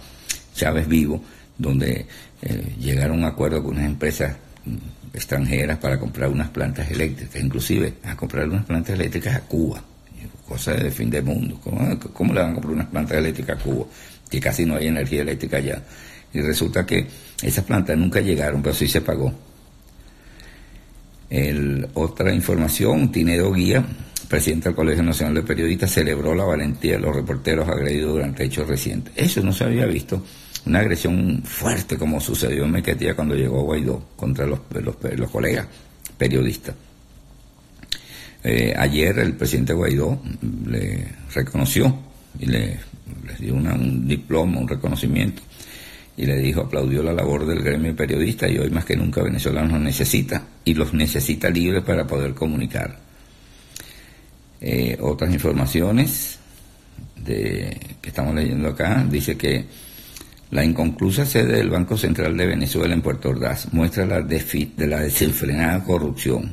Chávez 0.56 0.88
vivo, 0.88 1.24
donde 1.58 2.06
eh, 2.42 2.76
llegaron 2.80 3.18
a 3.18 3.20
un 3.20 3.26
acuerdo 3.26 3.64
con 3.64 3.76
unas 3.76 3.86
empresas 3.86 4.36
mm, 4.66 5.16
extranjeras 5.16 5.78
para 5.78 6.00
comprar 6.00 6.30
unas 6.30 6.50
plantas 6.50 6.90
eléctricas, 6.92 7.42
inclusive 7.42 7.96
a 8.04 8.16
comprar 8.16 8.48
unas 8.48 8.66
plantas 8.66 8.96
eléctricas 8.96 9.36
a 9.36 9.42
Cuba, 9.42 9.84
cosa 10.48 10.74
de 10.74 10.92
fin 10.92 11.10
de 11.10 11.22
mundo. 11.22 11.60
¿Cómo, 11.64 12.00
¿Cómo, 12.14 12.34
le 12.34 12.42
van 12.42 12.52
a 12.52 12.54
comprar 12.54 12.74
unas 12.74 12.88
plantas 12.88 13.18
eléctricas 13.18 13.60
a 13.60 13.64
Cuba? 13.64 13.86
Que 14.30 14.40
casi 14.40 14.66
no 14.66 14.76
hay 14.76 14.88
energía 14.88 15.22
eléctrica 15.22 15.58
allá. 15.58 15.84
Y 16.34 16.42
resulta 16.42 16.86
que 16.86 17.08
esas 17.42 17.66
plantas 17.66 17.98
nunca 17.98 18.22
llegaron, 18.22 18.62
pero 18.62 18.76
sí 18.76 18.88
se 18.88 19.02
pagó 19.02 19.34
otra 21.94 22.34
información, 22.34 23.12
Tinedo 23.12 23.52
Guía, 23.54 23.86
presidente 24.28 24.70
del 24.70 24.76
Colegio 24.76 25.04
Nacional 25.04 25.36
de 25.36 25.44
Periodistas, 25.44 25.92
celebró 25.92 26.34
la 26.34 26.44
valentía 26.44 26.94
de 26.94 27.00
los 27.00 27.16
reporteros 27.16 27.68
agredidos 27.68 28.14
durante 28.14 28.46
hechos 28.46 28.68
recientes. 28.68 29.14
Eso 29.16 29.42
no 29.44 29.54
se 29.54 29.64
había 29.64 29.86
visto, 29.86 30.24
una 30.66 30.80
agresión 30.80 31.42
fuerte 31.44 31.98
como 31.98 32.20
sucedió 32.20 32.66
en 32.66 32.72
Mequetía 32.72 33.16
cuando 33.16 33.36
llegó 33.36 33.64
Guaidó 33.64 34.10
contra 34.16 34.46
los, 34.46 34.60
los, 34.72 35.30
colegas 35.32 35.68
periodistas. 36.18 36.76
Eh, 38.44 38.74
ayer 38.78 39.20
el 39.20 39.34
presidente 39.34 39.74
Guaidó 39.74 40.22
le 40.68 41.08
reconoció 41.34 41.98
y 42.40 42.46
le, 42.46 42.80
dio 43.40 43.54
un 43.54 44.08
diploma, 44.08 44.60
un 44.60 44.68
reconocimiento 44.68 45.42
y 46.20 46.26
le 46.26 46.38
dijo, 46.38 46.62
aplaudió 46.62 47.02
la 47.02 47.14
labor 47.14 47.46
del 47.46 47.64
gremio 47.64 47.96
periodista 47.96 48.48
y 48.50 48.58
hoy 48.58 48.70
más 48.70 48.84
que 48.84 48.98
nunca 48.98 49.24
Venezuela 49.24 49.64
nos 49.64 49.80
necesita 49.80 50.44
y 50.66 50.74
los 50.74 50.94
necesita 50.94 51.50
libres 51.50 51.82
para 51.84 52.06
poder 52.06 52.34
comunicar. 52.34 53.00
Eh, 54.60 54.98
otras 55.00 55.34
informaciones 55.34 56.38
de, 57.16 57.96
que 58.02 58.10
estamos 58.10 58.36
leyendo 58.36 58.68
acá, 58.68 59.06
dice 59.10 59.38
que 59.38 59.66
la 60.52 60.64
inconclusa 60.64 61.26
sede 61.26 61.58
del 61.58 61.70
Banco 61.70 61.98
Central 61.98 62.36
de 62.36 62.48
Venezuela 62.48 62.94
en 62.94 63.02
Puerto 63.02 63.30
Ordaz 63.30 63.72
muestra 63.72 64.06
la, 64.06 64.22
de 64.22 64.88
la 64.88 65.00
desenfrenada 65.00 65.84
corrupción. 65.84 66.52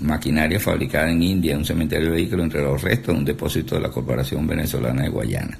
Maquinaria 0.00 0.58
fabricada 0.58 1.10
en 1.10 1.22
India, 1.22 1.56
un 1.56 1.64
cementerio 1.64 2.06
de 2.06 2.16
vehículos 2.16 2.44
entre 2.44 2.62
los 2.62 2.82
restos 2.82 3.14
de 3.14 3.18
un 3.18 3.24
depósito 3.24 3.74
de 3.74 3.82
la 3.82 3.90
Corporación 3.90 4.46
Venezolana 4.46 5.02
de 5.02 5.08
Guayana 5.08 5.58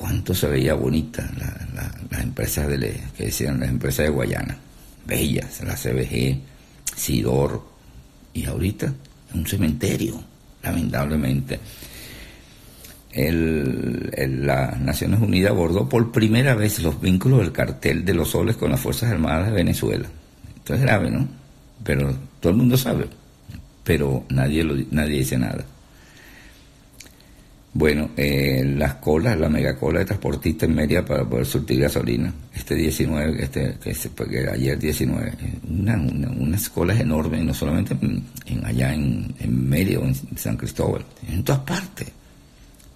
cuánto 0.00 0.34
se 0.34 0.46
veía 0.46 0.72
bonita 0.72 1.30
las 2.10 2.22
empresas 2.22 2.66
de, 2.68 3.02
que 3.16 3.26
decían 3.26 3.60
las 3.60 3.68
empresas 3.68 4.06
de 4.06 4.10
Guayana, 4.10 4.56
bellas, 5.06 5.60
la 5.62 5.76
CBG, 5.76 6.40
Sidor, 6.96 7.62
y 8.32 8.46
ahorita 8.46 8.92
un 9.34 9.46
cementerio, 9.46 10.22
lamentablemente. 10.62 11.60
Las 13.12 14.80
Naciones 14.80 15.20
Unidas 15.20 15.50
abordó 15.50 15.88
por 15.88 16.12
primera 16.12 16.54
vez 16.54 16.80
los 16.80 17.00
vínculos 17.00 17.40
del 17.40 17.52
cartel 17.52 18.04
de 18.04 18.14
los 18.14 18.30
soles 18.30 18.56
con 18.56 18.70
las 18.70 18.80
Fuerzas 18.80 19.10
Armadas 19.10 19.46
de 19.48 19.52
Venezuela. 19.52 20.08
Esto 20.56 20.74
es 20.74 20.80
grave, 20.80 21.10
¿no? 21.10 21.26
Pero 21.82 22.14
todo 22.38 22.52
el 22.52 22.58
mundo 22.58 22.76
sabe, 22.76 23.06
pero 23.82 24.24
nadie, 24.28 24.62
lo, 24.62 24.74
nadie 24.90 25.18
dice 25.18 25.38
nada. 25.38 25.64
Bueno, 27.72 28.10
eh, 28.16 28.64
las 28.76 28.94
colas, 28.94 29.38
la 29.38 29.48
megacola 29.48 30.00
de 30.00 30.04
transportistas 30.04 30.68
en 30.68 30.74
media 30.74 31.04
para 31.04 31.24
poder 31.24 31.46
surtir 31.46 31.80
gasolina. 31.80 32.32
Este 32.52 32.74
19, 32.74 33.44
este, 33.44 33.76
ayer 34.52 34.76
19, 34.76 35.32
una, 35.68 35.96
unas 35.96 36.68
colas 36.68 36.98
enormes, 36.98 37.44
no 37.44 37.54
solamente 37.54 37.96
en, 38.00 38.64
allá 38.64 38.92
en, 38.92 39.32
en 39.38 39.68
Mérida 39.68 40.00
o 40.00 40.04
en 40.04 40.14
San 40.36 40.56
Cristóbal, 40.56 41.04
en 41.28 41.44
todas 41.44 41.60
partes. 41.60 42.08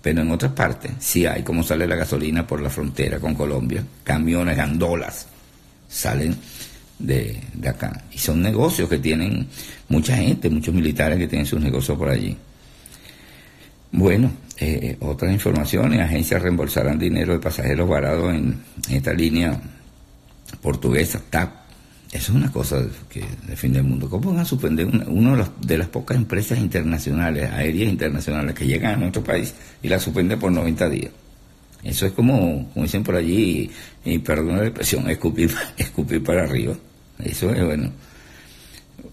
Pero 0.05 0.21
en 0.21 0.31
otras 0.31 0.53
partes 0.53 0.93
sí 0.99 1.25
hay, 1.25 1.43
como 1.43 1.63
sale 1.63 1.87
la 1.87 1.97
gasolina 1.97 2.47
por 2.47 2.61
la 2.61 2.69
frontera 2.69 3.19
con 3.19 3.35
Colombia, 3.35 3.83
camiones, 4.03 4.55
gandolas, 4.55 5.27
salen 5.89 6.37
de, 6.99 7.41
de 7.55 7.69
acá. 7.71 8.05
Y 8.13 8.19
son 8.19 8.43
negocios 8.43 8.87
que 8.87 8.99
tienen 8.99 9.49
mucha 9.89 10.15
gente, 10.15 10.51
muchos 10.51 10.75
militares 10.75 11.17
que 11.19 11.27
tienen 11.27 11.47
sus 11.47 11.59
negocios 11.59 11.97
por 11.97 12.11
allí. 12.11 12.37
Bueno, 13.93 14.31
eh, 14.59 14.99
otras 15.01 15.33
informaciones, 15.33 16.01
agencias 16.01 16.43
reembolsarán 16.43 16.99
dinero 16.99 17.33
de 17.33 17.39
pasajeros 17.39 17.89
varados 17.89 18.35
en, 18.35 18.63
esta 18.91 19.15
línea 19.15 19.59
portuguesa, 20.61 21.23
TAP. 21.31 21.64
Eso 22.15 22.31
es 22.31 22.39
una 22.39 22.53
cosa 22.53 22.81
que 23.11 23.25
defiende 23.45 23.81
el 23.81 23.87
mundo. 23.87 24.09
¿Cómo 24.09 24.31
van 24.31 24.39
a 24.39 24.45
suspender 24.45 24.87
una, 24.87 25.51
de, 25.61 25.79
las, 25.79 25.89
pocas 25.89 26.17
empresas 26.17 26.61
internacionales, 26.61 27.51
aéreas 27.51 27.91
internacionales, 27.91 28.55
que 28.55 28.69
llegan 28.69 28.95
a 28.95 28.97
nuestro 28.99 29.25
país 29.25 29.53
y 29.83 29.89
la 29.89 29.99
suspenden 29.99 30.39
por 30.39 30.53
90 30.53 30.89
días? 30.91 31.11
Eso 31.83 32.07
es 32.07 32.13
como, 32.13 32.71
como 32.73 32.85
dicen 32.85 33.03
por 33.03 33.17
allí, 33.17 33.69
y, 34.05 34.19
perdón 34.19 34.59
la 34.59 34.67
expresión, 34.67 35.11
escupir, 35.11 35.53
escupir 35.77 36.23
para 36.23 36.45
arriba. 36.45 36.77
Eso 37.19 37.51
es 37.53 37.65
bueno. 37.65 37.91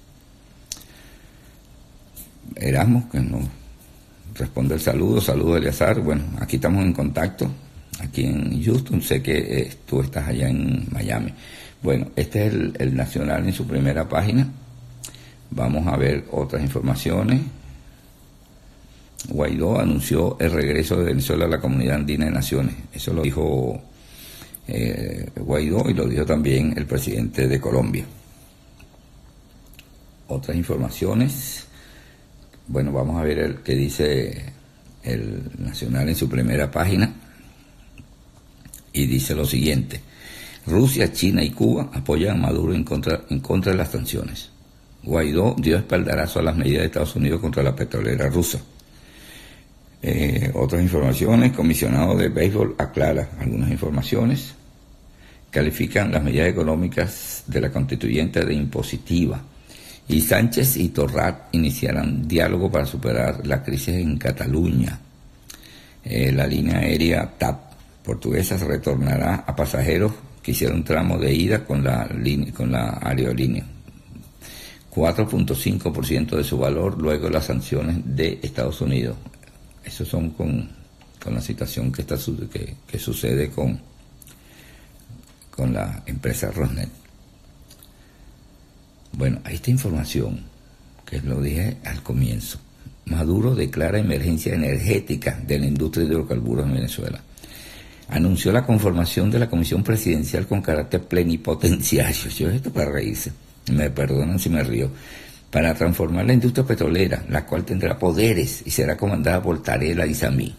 Erasmus, 2.56 3.06
que 3.12 3.20
no 3.20 3.40
responde 4.36 4.76
el 4.76 4.82
saludo, 4.82 5.22
saludo 5.22 5.58
Eleazar. 5.58 6.00
Bueno, 6.02 6.24
aquí 6.40 6.58
estamos 6.58 6.84
en 6.84 6.94
contacto, 6.94 7.50
aquí 8.00 8.26
en 8.26 8.64
Houston, 8.64 9.02
sé 9.02 9.22
que 9.22 9.38
eh, 9.38 9.74
tú 9.86 10.02
estás 10.02 10.28
allá 10.28 10.50
en 10.50 10.88
Miami. 10.92 11.34
Bueno, 11.82 12.08
este 12.16 12.48
es 12.48 12.54
el, 12.54 12.96
Nacional 12.96 13.46
en 13.46 13.54
su 13.54 13.66
primera 13.68 14.08
página. 14.08 14.48
Vamos 15.52 15.88
a 15.88 15.98
ver 15.98 16.26
otras 16.32 16.62
informaciones. 16.62 17.42
Guaidó 19.30 19.80
anunció 19.80 20.38
el 20.40 20.52
regreso 20.52 20.98
de 20.98 21.06
Venezuela 21.06 21.46
a 21.46 21.50
la 21.50 21.60
comunidad 21.60 21.96
andina 21.96 22.26
de 22.26 22.32
naciones. 22.32 22.76
Eso 22.94 23.14
lo 23.14 23.24
dijo 23.24 23.82
eh, 24.68 25.30
Guaidó 25.36 25.90
y 25.90 25.94
lo 25.94 26.08
dijo 26.08 26.26
también 26.26 26.74
el 26.78 26.86
presidente 26.86 27.48
de 27.48 27.60
Colombia. 27.60 28.06
Otras 30.28 30.58
informaciones. 30.58 31.66
Bueno, 32.68 32.92
vamos 32.92 33.20
a 33.20 33.24
ver 33.24 33.40
el 33.40 33.56
que 33.58 33.76
dice 33.76 34.54
el 35.04 35.44
Nacional 35.60 36.10
en 36.10 36.16
su 36.16 36.28
primera 36.28 36.72
página. 36.72 37.14
Y 38.92 39.06
dice 39.08 39.36
lo 39.36 39.46
siguiente. 39.46 40.02
Rusia, 40.66 41.12
China 41.12 41.44
y 41.44 41.52
Cuba 41.52 41.92
apoyan 41.94 42.38
a 42.38 42.48
Maduro 42.48 42.74
en 42.74 42.84
contra, 42.84 43.22
en 43.30 43.40
contra 43.40 43.72
de 43.72 43.78
las 43.78 43.92
sanciones. 43.92 44.50
Guaidó 45.04 45.56
dio 45.60 45.78
espaldarazo 45.78 46.40
a 46.40 46.44
las 46.44 46.58
medidas 46.58 46.82
de 46.82 46.86
Estados 46.88 47.16
Unidos 47.16 47.40
contra 47.40 47.62
la 47.62 47.76
petrolera 47.76 48.28
rusa. 48.30 48.60
Eh, 50.08 50.52
otras 50.54 50.84
informaciones, 50.84 51.52
comisionado 51.54 52.16
de 52.16 52.30
béisbol 52.30 52.76
aclara 52.78 53.28
algunas 53.40 53.72
informaciones, 53.72 54.54
califican 55.50 56.12
las 56.12 56.22
medidas 56.22 56.48
económicas 56.48 57.44
de 57.48 57.60
la 57.60 57.72
constituyente 57.72 58.46
de 58.46 58.54
impositiva 58.54 59.42
y 60.08 60.22
Sánchez 60.22 60.78
y 60.78 60.90
Torrat 60.90 61.48
iniciarán 61.54 62.28
diálogo 62.28 62.72
para 62.72 62.86
superar 62.86 63.48
la 63.48 63.64
crisis 63.64 63.96
en 63.96 64.20
Cataluña. 64.20 65.00
Eh, 66.04 66.32
la 66.32 66.46
línea 66.46 66.78
aérea 66.78 67.28
TAP 67.40 67.74
portuguesa 68.04 68.58
retornará 68.58 69.44
a 69.48 69.56
pasajeros 69.56 70.12
que 70.44 70.52
hicieron 70.52 70.84
tramo 70.84 71.18
de 71.18 71.34
ida 71.34 71.66
con 71.66 71.84
la, 71.84 72.08
con 72.56 72.72
la 72.72 73.00
aerolínea. 73.02 73.66
4.5% 74.94 76.38
de 76.38 76.44
su 76.44 76.60
valor 76.60 77.02
luego 77.02 77.26
de 77.26 77.34
las 77.34 77.46
sanciones 77.46 77.98
de 78.06 78.38
Estados 78.44 78.80
Unidos. 78.82 79.18
Eso 79.86 80.06
son 80.06 80.32
con, 80.32 80.70
la 81.26 81.42
situación 81.42 81.92
que, 81.92 82.02
está, 82.02 82.18
que, 82.52 82.76
que 82.88 83.00
sucede 83.00 83.50
con, 83.50 83.80
con 85.50 85.74
la 85.74 86.04
empresa 86.06 86.52
Rosnet. 86.52 86.90
Bueno, 89.14 89.40
esta 89.50 89.72
información, 89.72 90.42
que 91.06 91.22
lo 91.22 91.42
dije 91.42 91.78
al 91.86 92.04
comienzo, 92.04 92.60
Maduro 93.06 93.56
declara 93.56 94.00
emergencia 94.00 94.54
energética 94.54 95.40
de 95.46 95.60
la 95.60 95.68
industria 95.68 96.06
de 96.06 96.12
hidrocarburos 96.12 96.66
en 96.66 96.74
Venezuela 96.74 97.22
anunció 98.08 98.52
la 98.52 98.66
conformación 98.66 99.32
de 99.32 99.40
la 99.40 99.50
Comisión 99.50 99.84
Presidencial 99.84 100.48
con 100.48 100.62
carácter 100.62 101.04
plenipotenciario. 101.04 102.30
Yo 102.30 102.50
esto 102.50 102.72
para 102.72 102.92
reírse, 102.92 103.32
me 103.72 103.90
perdonan 103.90 104.40
si 104.40 104.50
me 104.50 104.64
río, 104.64 104.90
para 105.56 105.74
transformar 105.74 106.26
la 106.26 106.34
industria 106.34 106.66
petrolera, 106.66 107.24
la 107.30 107.46
cual 107.46 107.64
tendrá 107.64 107.98
poderes 107.98 108.62
y 108.66 108.72
será 108.72 108.98
comandada 108.98 109.42
por 109.42 109.64
Tarek 109.64 110.06
Isamí. 110.06 110.54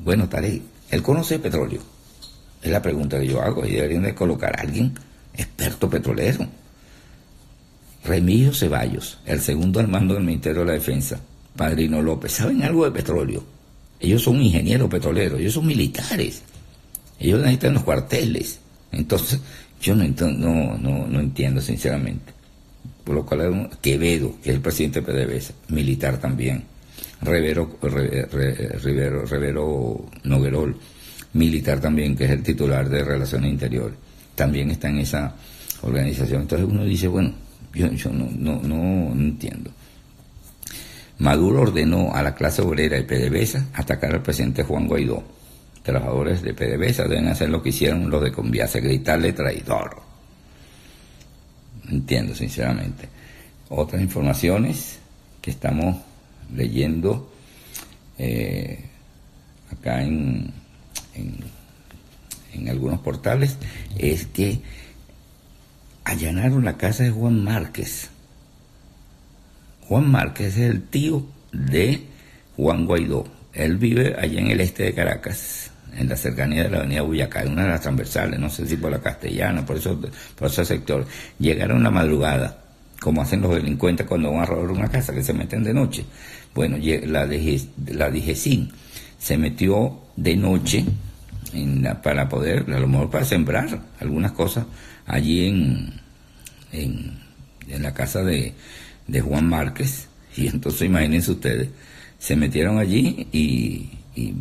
Bueno, 0.00 0.28
Tarek, 0.28 0.60
él 0.90 1.02
conoce 1.04 1.38
petróleo. 1.38 1.80
Es 2.60 2.68
la 2.68 2.82
pregunta 2.82 3.20
que 3.20 3.28
yo 3.28 3.40
hago 3.40 3.64
y 3.64 3.70
deberían 3.70 4.02
de 4.02 4.12
colocar 4.12 4.58
a 4.58 4.62
alguien 4.62 4.92
experto 5.36 5.88
petrolero. 5.88 6.48
Remigio 8.04 8.52
Ceballos, 8.52 9.20
el 9.24 9.40
segundo 9.40 9.78
al 9.78 9.86
mando 9.86 10.14
del 10.14 10.24
Ministerio 10.24 10.62
de 10.62 10.66
la 10.66 10.72
Defensa, 10.72 11.20
Padrino 11.54 12.02
López, 12.02 12.32
¿saben 12.32 12.64
algo 12.64 12.86
de 12.86 12.90
petróleo? 12.90 13.44
Ellos 14.00 14.20
son 14.20 14.42
ingenieros 14.42 14.90
petroleros, 14.90 15.38
ellos 15.38 15.54
son 15.54 15.68
militares. 15.68 16.42
Ellos 17.20 17.38
necesitan 17.38 17.74
los 17.74 17.84
cuarteles. 17.84 18.58
Entonces, 18.90 19.38
yo 19.80 19.94
no, 19.94 20.04
no, 20.08 20.76
no, 20.76 21.06
no 21.06 21.20
entiendo 21.20 21.60
sinceramente. 21.60 22.34
Por 23.04 23.14
lo 23.14 23.26
cual, 23.26 23.70
Quevedo, 23.82 24.34
que 24.42 24.50
es 24.50 24.56
el 24.56 24.62
presidente 24.62 25.00
de 25.00 25.26
PDVSA, 25.26 25.54
militar 25.68 26.18
también. 26.18 26.64
Rivero, 27.20 27.78
Rivero, 27.82 29.24
Rivero 29.24 30.06
Noguerol, 30.24 30.76
militar 31.34 31.80
también, 31.80 32.16
que 32.16 32.24
es 32.24 32.30
el 32.30 32.42
titular 32.42 32.88
de 32.88 33.04
Relaciones 33.04 33.50
Interiores. 33.50 33.96
También 34.34 34.70
está 34.70 34.88
en 34.88 34.98
esa 34.98 35.34
organización. 35.82 36.42
Entonces 36.42 36.66
uno 36.68 36.84
dice, 36.84 37.08
bueno, 37.08 37.32
yo, 37.74 37.90
yo 37.92 38.10
no, 38.10 38.28
no, 38.30 38.60
no, 38.62 39.12
entiendo. 39.12 39.70
Maduro 41.18 41.62
ordenó 41.62 42.14
a 42.14 42.22
la 42.22 42.34
clase 42.34 42.62
obrera 42.62 42.96
de 42.96 43.04
PDVSA 43.04 43.66
atacar 43.74 44.12
al 44.12 44.22
presidente 44.22 44.64
Juan 44.64 44.88
Guaidó 44.88 45.22
trabajadores 45.84 46.42
de 46.42 46.54
PDVSA 46.54 47.04
deben 47.04 47.28
hacer 47.28 47.50
lo 47.50 47.62
que 47.62 47.68
hicieron 47.68 48.10
los 48.10 48.22
de 48.22 48.32
Conviasa, 48.32 48.80
gritarle 48.80 49.34
traidor. 49.34 50.03
Entiendo, 51.88 52.34
sinceramente. 52.34 53.08
Otras 53.68 54.00
informaciones 54.02 54.98
que 55.40 55.50
estamos 55.50 55.96
leyendo 56.54 57.30
eh, 58.18 58.84
acá 59.70 60.02
en, 60.02 60.52
en, 61.14 62.68
algunos 62.68 63.00
portales 63.00 63.56
es 63.98 64.26
que 64.26 64.60
allanaron 66.04 66.64
la 66.64 66.76
casa 66.76 67.04
de 67.04 67.10
Juan 67.10 67.42
Márquez. 67.44 68.08
Juan 69.88 70.10
Márquez 70.10 70.56
es 70.56 70.70
el 70.70 70.82
tío 70.82 71.26
de 71.52 72.04
Juan 72.56 72.86
Guaidó. 72.86 73.26
Él 73.52 73.76
vive 73.76 74.14
allá 74.18 74.40
en 74.40 74.46
el 74.48 74.60
este 74.60 74.84
de 74.84 74.94
Caracas, 74.94 75.70
en 75.96 76.08
la 76.08 76.16
cercanía 76.16 76.64
de 76.64 76.70
la 76.70 76.78
avenida 76.78 77.02
Buyacá, 77.02 77.44
una 77.46 77.64
de 77.64 77.68
las 77.70 77.80
transversales, 77.80 78.38
no 78.38 78.50
sé 78.50 78.66
si 78.66 78.76
por 78.76 78.90
la 78.90 79.00
castellana, 79.00 79.64
por, 79.64 79.76
eso, 79.76 80.00
por 80.36 80.48
ese 80.48 80.64
sector. 80.64 81.06
Llegaron 81.38 81.82
la 81.82 81.90
madrugada, 81.90 82.64
como 83.00 83.22
hacen 83.22 83.40
los 83.40 83.54
delincuentes 83.54 84.06
cuando 84.06 84.32
van 84.32 84.42
a 84.42 84.46
robar 84.46 84.70
una 84.70 84.88
casa, 84.88 85.12
que 85.12 85.22
se 85.22 85.32
meten 85.32 85.62
de 85.64 85.74
noche. 85.74 86.04
Bueno, 86.54 86.76
la, 86.78 87.26
la 87.26 88.10
DGCIN 88.10 88.70
se 89.18 89.38
metió 89.38 90.00
de 90.16 90.36
noche 90.36 90.84
para 92.02 92.28
poder, 92.28 92.64
a 92.72 92.80
lo 92.80 92.88
mejor 92.88 93.10
para 93.10 93.24
sembrar 93.24 93.80
algunas 94.00 94.32
cosas 94.32 94.66
allí 95.06 95.46
en, 95.46 96.00
en, 96.72 97.24
la 97.82 97.94
casa 97.94 98.22
de, 98.22 98.54
de, 99.06 99.20
Juan 99.20 99.48
Márquez. 99.48 100.08
Y 100.36 100.48
entonces 100.48 100.82
imagínense 100.82 101.30
ustedes, 101.30 101.68
se 102.18 102.36
metieron 102.36 102.78
allí 102.78 103.28
y, 103.32 103.90
y 104.14 104.34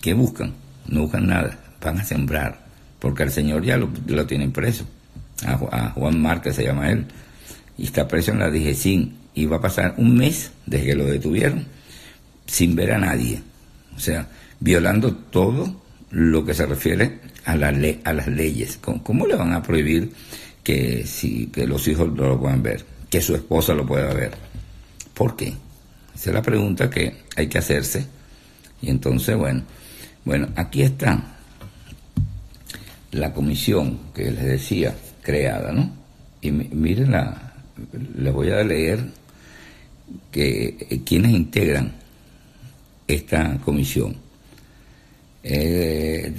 ¿qué 0.00 0.14
buscan? 0.14 0.54
No 0.86 1.02
buscan 1.02 1.26
nada, 1.26 1.58
van 1.80 1.98
a 1.98 2.04
sembrar, 2.04 2.66
porque 2.98 3.22
el 3.22 3.30
señor 3.30 3.64
ya 3.64 3.76
lo, 3.76 4.26
tienen 4.26 4.52
preso. 4.52 4.84
A, 5.46 5.90
Juan 5.94 6.20
Márquez 6.20 6.56
se 6.56 6.64
llama 6.64 6.90
él, 6.90 7.06
y 7.78 7.84
está 7.84 8.06
preso 8.08 8.32
en 8.32 8.40
la 8.40 8.50
DGCIN, 8.50 9.16
y 9.34 9.46
va 9.46 9.56
a 9.56 9.60
pasar 9.60 9.94
un 9.96 10.16
mes 10.16 10.50
desde 10.66 10.86
que 10.86 10.94
lo 10.94 11.04
detuvieron 11.04 11.66
sin 12.46 12.74
ver 12.74 12.92
a 12.92 12.98
nadie. 12.98 13.42
O 13.96 14.00
sea, 14.00 14.28
violando 14.58 15.14
todo 15.14 15.80
lo 16.10 16.44
que 16.44 16.54
se 16.54 16.66
refiere 16.66 17.20
a, 17.44 17.56
la 17.56 17.68
a 18.04 18.12
las 18.12 18.26
leyes. 18.26 18.78
¿Cómo, 18.78 19.26
le 19.26 19.36
van 19.36 19.52
a 19.52 19.62
prohibir 19.62 20.12
que, 20.62 21.06
si, 21.06 21.46
que 21.46 21.66
los 21.66 21.86
hijos 21.88 22.12
no 22.12 22.28
lo 22.28 22.40
puedan 22.40 22.62
ver? 22.62 22.84
Que 23.08 23.20
su 23.20 23.34
esposa 23.34 23.74
lo 23.74 23.86
pueda 23.86 24.12
ver. 24.12 24.32
¿Por 25.14 25.36
qué? 25.36 25.54
Esa 26.14 26.30
es 26.30 26.34
la 26.34 26.42
pregunta 26.42 26.90
que 26.90 27.16
hay 27.36 27.46
que 27.46 27.58
hacerse. 27.58 28.06
Y 28.82 28.90
entonces, 28.90 29.36
bueno, 29.36 29.62
bueno, 30.24 30.48
aquí 30.56 30.82
está 30.82 31.22
la 33.12 33.32
comisión 33.32 33.98
que 34.14 34.30
les 34.30 34.44
decía, 34.44 34.94
creada, 35.22 35.72
¿no? 35.72 35.90
Y 36.40 36.50
miren, 36.50 37.12
la, 37.12 37.52
les 38.16 38.32
voy 38.32 38.50
a 38.50 38.62
leer 38.62 39.04
que 40.30 40.76
eh, 40.90 41.00
quienes 41.04 41.32
integran 41.32 41.92
esta 43.06 43.58
comisión. 43.64 44.16
Eh, 45.42 46.34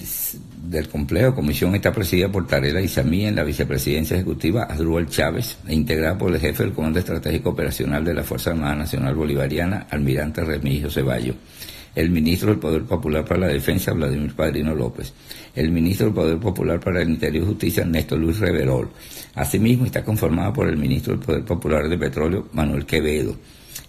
del 0.63 0.87
complejo 0.87 1.33
comisión 1.33 1.73
está 1.73 1.91
presidida 1.91 2.31
por 2.31 2.45
Tarela 2.45 2.81
Isamí 2.81 3.25
en 3.25 3.35
la 3.35 3.43
vicepresidencia 3.43 4.15
ejecutiva 4.15 4.67
Adruel 4.69 5.09
Chávez 5.09 5.57
e 5.67 5.73
integrada 5.73 6.19
por 6.19 6.31
el 6.31 6.39
jefe 6.39 6.63
del 6.63 6.73
Comando 6.73 6.99
Estratégico 6.99 7.49
Operacional 7.49 8.05
de 8.05 8.13
la 8.13 8.23
Fuerza 8.23 8.51
Armada 8.51 8.75
Nacional 8.75 9.15
Bolivariana, 9.15 9.87
almirante 9.89 10.43
Remigio 10.43 10.91
Ceballo, 10.91 11.33
el 11.95 12.09
ministro 12.09 12.49
del 12.49 12.59
Poder 12.59 12.83
Popular 12.83 13.25
para 13.25 13.41
la 13.41 13.47
Defensa, 13.47 13.93
Vladimir 13.93 14.33
Padrino 14.33 14.73
López, 14.73 15.13
el 15.55 15.71
ministro 15.71 16.07
del 16.07 16.15
Poder 16.15 16.39
Popular 16.39 16.79
para 16.79 17.01
el 17.01 17.09
Interior 17.09 17.43
y 17.43 17.47
Justicia, 17.47 17.85
Néstor 17.85 18.19
Luis 18.19 18.39
Reverol. 18.39 18.89
Asimismo 19.35 19.85
está 19.85 20.03
conformada 20.03 20.53
por 20.53 20.67
el 20.67 20.77
ministro 20.77 21.15
del 21.15 21.25
Poder 21.25 21.45
Popular 21.45 21.89
de 21.89 21.97
Petróleo, 21.97 22.47
Manuel 22.53 22.85
Quevedo, 22.85 23.35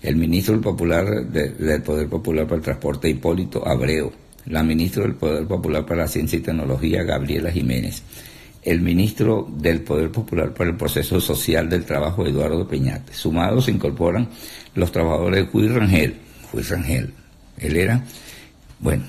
el 0.02 0.16
ministro 0.16 0.54
del, 0.54 0.62
Popular 0.62 1.26
del 1.26 1.82
Poder 1.82 2.08
Popular 2.08 2.44
para 2.44 2.56
el 2.56 2.62
Transporte, 2.62 3.08
Hipólito 3.08 3.66
Abreu, 3.66 4.12
la 4.46 4.62
ministra 4.62 5.04
del 5.04 5.14
Poder 5.14 5.46
Popular 5.46 5.86
para 5.86 6.02
la 6.02 6.08
Ciencia 6.08 6.38
y 6.38 6.42
Tecnología, 6.42 7.04
Gabriela 7.04 7.52
Jiménez, 7.52 8.02
el 8.62 8.80
ministro 8.80 9.46
del 9.48 9.82
Poder 9.82 10.10
Popular 10.10 10.52
para 10.52 10.70
el 10.70 10.76
Proceso 10.76 11.20
Social 11.20 11.68
del 11.68 11.84
Trabajo, 11.84 12.26
Eduardo 12.26 12.66
Peñate. 12.66 13.12
Sumados 13.12 13.66
se 13.66 13.72
incorporan 13.72 14.28
los 14.74 14.90
trabajadores 14.90 15.44
de 15.44 15.50
Juiz 15.50 15.72
Rangel. 15.72 16.16
Juiz 16.50 16.68
Rangel, 16.68 17.14
él 17.58 17.76
era, 17.76 18.04
bueno, 18.78 19.04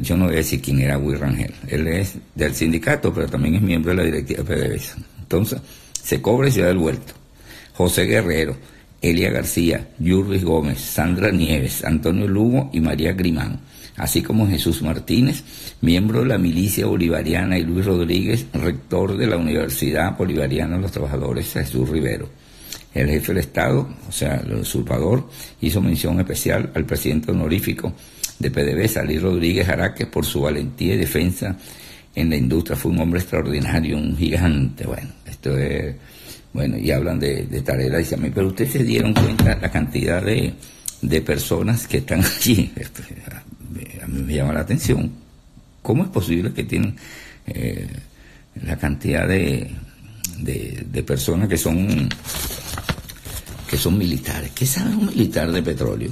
yo 0.00 0.16
no 0.16 0.26
voy 0.26 0.34
a 0.34 0.38
decir 0.38 0.60
quién 0.60 0.80
era 0.80 0.98
Juiz 0.98 1.18
Rangel, 1.18 1.54
él 1.68 1.86
es 1.88 2.14
del 2.34 2.54
sindicato, 2.54 3.12
pero 3.12 3.28
también 3.28 3.56
es 3.56 3.62
miembro 3.62 3.90
de 3.90 3.96
la 3.96 4.04
directiva 4.04 4.44
PDVSA. 4.44 4.96
Entonces, 5.20 5.60
se 6.02 6.20
cobra 6.20 6.48
y 6.48 6.52
se 6.52 6.62
da 6.62 6.70
el 6.70 6.78
vuelto. 6.78 7.14
José 7.74 8.04
Guerrero, 8.04 8.56
Elia 9.00 9.30
García, 9.30 9.88
Yurris 9.98 10.44
Gómez, 10.44 10.80
Sandra 10.80 11.30
Nieves, 11.30 11.84
Antonio 11.84 12.28
Lugo 12.28 12.70
y 12.72 12.80
María 12.80 13.12
Grimán 13.12 13.60
así 13.96 14.22
como 14.22 14.48
Jesús 14.48 14.82
Martínez, 14.82 15.44
miembro 15.80 16.20
de 16.20 16.26
la 16.26 16.38
milicia 16.38 16.86
bolivariana, 16.86 17.58
y 17.58 17.64
Luis 17.64 17.86
Rodríguez, 17.86 18.46
rector 18.52 19.16
de 19.16 19.26
la 19.26 19.36
Universidad 19.36 20.16
Bolivariana 20.16 20.76
de 20.76 20.82
los 20.82 20.92
Trabajadores, 20.92 21.52
Jesús 21.52 21.88
Rivero. 21.88 22.28
El 22.94 23.08
jefe 23.08 23.32
del 23.32 23.38
Estado, 23.38 23.88
o 24.08 24.12
sea, 24.12 24.36
el 24.36 24.54
usurpador, 24.54 25.28
hizo 25.60 25.80
mención 25.80 26.20
especial 26.20 26.70
al 26.74 26.84
presidente 26.84 27.30
honorífico 27.30 27.94
de 28.38 28.50
PDB, 28.50 28.88
Salir 28.88 29.22
Rodríguez 29.22 29.68
Araque, 29.68 30.06
por 30.06 30.26
su 30.26 30.42
valentía 30.42 30.94
y 30.94 30.98
defensa 30.98 31.56
en 32.14 32.30
la 32.30 32.36
industria. 32.36 32.76
Fue 32.76 32.92
un 32.92 33.00
hombre 33.00 33.20
extraordinario, 33.20 33.96
un 33.96 34.16
gigante. 34.16 34.86
Bueno, 34.86 35.08
esto 35.26 35.56
es. 35.56 35.94
Bueno, 36.52 36.76
y 36.76 36.90
hablan 36.90 37.18
de, 37.18 37.46
de 37.46 37.62
Tarela. 37.62 37.98
Dice 37.98 38.16
a 38.16 38.18
mí, 38.18 38.30
pero 38.34 38.48
ustedes 38.48 38.72
se 38.72 38.84
dieron 38.84 39.14
cuenta 39.14 39.56
la 39.58 39.70
cantidad 39.70 40.22
de, 40.22 40.52
de 41.00 41.20
personas 41.22 41.86
que 41.86 41.98
están 41.98 42.22
allí 42.22 42.72
a 44.02 44.06
mí 44.06 44.22
me 44.22 44.34
llama 44.34 44.52
la 44.52 44.60
atención. 44.60 45.10
¿Cómo 45.80 46.04
es 46.04 46.10
posible 46.10 46.52
que 46.52 46.64
tienen 46.64 46.96
eh, 47.46 47.88
la 48.62 48.76
cantidad 48.76 49.26
de, 49.26 49.70
de, 50.38 51.02
personas 51.02 51.48
que 51.48 51.56
son 51.56 52.08
que 53.72 53.78
son 53.78 53.96
militares? 53.96 54.52
¿Qué 54.54 54.66
sabe 54.66 54.94
un 54.94 55.06
militar 55.06 55.50
de 55.50 55.62
petróleo? 55.62 56.10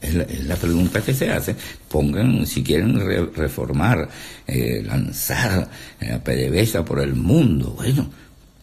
Es 0.00 0.14
la, 0.46 0.56
pregunta 0.56 1.02
que 1.02 1.12
se 1.12 1.30
hace. 1.30 1.54
Pongan, 1.86 2.46
si 2.46 2.62
quieren 2.62 2.98
reformar, 3.34 4.08
eh, 4.46 4.82
lanzar 4.82 5.68
eh, 6.00 6.12
a 6.12 6.24
PDVSA 6.24 6.86
por 6.86 7.00
el 7.00 7.14
mundo, 7.14 7.74
bueno, 7.76 8.08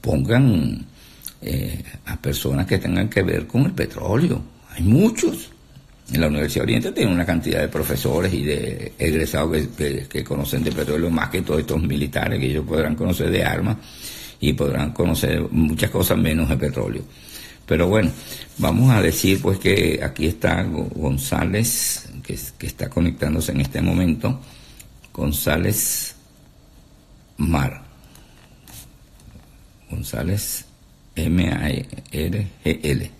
pongan 0.01 0.87
a 2.07 2.19
personas 2.19 2.65
que 2.65 2.79
tengan 2.79 3.09
que 3.09 3.21
ver 3.21 3.45
con 3.45 3.65
el 3.65 3.73
petróleo. 3.73 4.41
Hay 4.71 4.81
muchos. 4.81 5.51
En 6.11 6.21
la 6.21 6.27
Universidad 6.27 6.63
Oriente 6.63 6.91
tiene 6.93 7.11
una 7.11 7.27
cantidad 7.27 7.59
de 7.61 7.67
profesores 7.67 8.33
y 8.33 8.41
de 8.41 8.93
egresados 8.97 9.55
que, 9.77 10.23
conocen 10.23 10.63
de 10.63 10.71
petróleo 10.71 11.11
más 11.11 11.29
que 11.29 11.43
todos 11.43 11.59
estos 11.59 11.79
militares, 11.79 12.39
que 12.39 12.47
ellos 12.47 12.65
podrán 12.65 12.95
conocer 12.95 13.29
de 13.29 13.43
armas 13.43 13.77
y 14.39 14.53
podrán 14.53 14.93
conocer 14.93 15.45
muchas 15.51 15.91
cosas 15.91 16.17
menos 16.17 16.49
de 16.49 16.57
petróleo. 16.57 17.03
Pero 17.65 17.87
bueno, 17.87 18.11
vamos 18.57 18.91
a 18.91 19.01
decir 19.01 19.41
pues 19.41 19.57
que 19.59 19.99
aquí 20.03 20.27
está 20.27 20.63
González, 20.63 22.09
que, 22.23 22.37
está 22.67 22.89
conectándose 22.89 23.51
en 23.51 23.61
este 23.61 23.81
momento, 23.81 24.39
González 25.13 26.15
Mar. 27.37 27.83
González 29.89 30.65
M-A-R-G-L. 31.15 33.11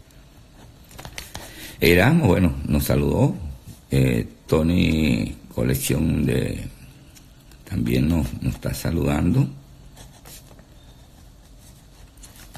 Éramos, 1.80 2.28
bueno, 2.28 2.54
nos 2.68 2.84
saludó. 2.84 3.36
Eh, 3.92 4.28
Tony 4.48 5.36
Colección 5.54 6.26
de 6.26 6.68
también 7.70 8.10
nos 8.10 8.28
está 8.44 8.74
saludando. 8.74 9.48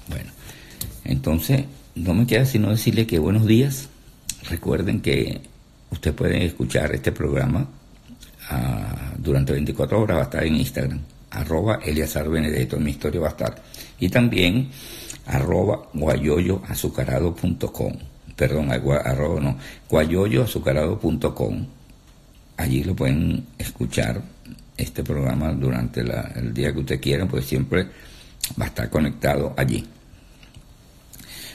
Bueno, 0.10 0.32
entonces 1.04 1.66
no 1.98 2.14
me 2.14 2.28
queda 2.28 2.46
sino 2.46 2.70
decirle 2.70 3.08
que 3.08 3.20
buenos 3.20 3.46
días. 3.46 3.90
Recuerden 4.50 5.02
que 5.02 5.42
usted 5.92 6.14
puede 6.14 6.46
escuchar 6.46 6.94
este 6.94 7.12
programa 7.12 7.68
ah, 8.50 9.14
durante 9.18 9.54
24 9.54 10.02
horas, 10.02 10.18
va 10.18 10.22
a 10.22 10.26
estar 10.26 10.46
en 10.46 10.56
Instagram, 10.56 11.00
arroba 11.32 11.80
Eliazar 11.84 12.30
Benedetto, 12.30 12.80
mi 12.80 12.92
historia 12.92 13.22
va 13.22 13.28
a 13.28 13.32
estar. 13.32 13.64
Y 14.00 14.10
también 14.10 14.70
arroba 15.26 15.90
guayoyoazucarado.com 15.94 17.94
perdón, 18.38 18.72
arroba 18.72 19.42
no, 19.42 19.58
guayoyoazucarado.com. 19.90 21.66
Allí 22.56 22.84
lo 22.84 22.96
pueden 22.96 23.46
escuchar 23.58 24.22
este 24.78 25.04
programa 25.04 25.52
durante 25.54 26.02
el 26.02 26.54
día 26.54 26.72
que 26.72 26.80
usted 26.80 27.02
quiera, 27.02 27.26
pues 27.26 27.46
siempre 27.46 27.88
va 28.60 28.66
a 28.66 28.68
estar 28.68 28.90
conectado 28.90 29.54
allí. 29.58 29.86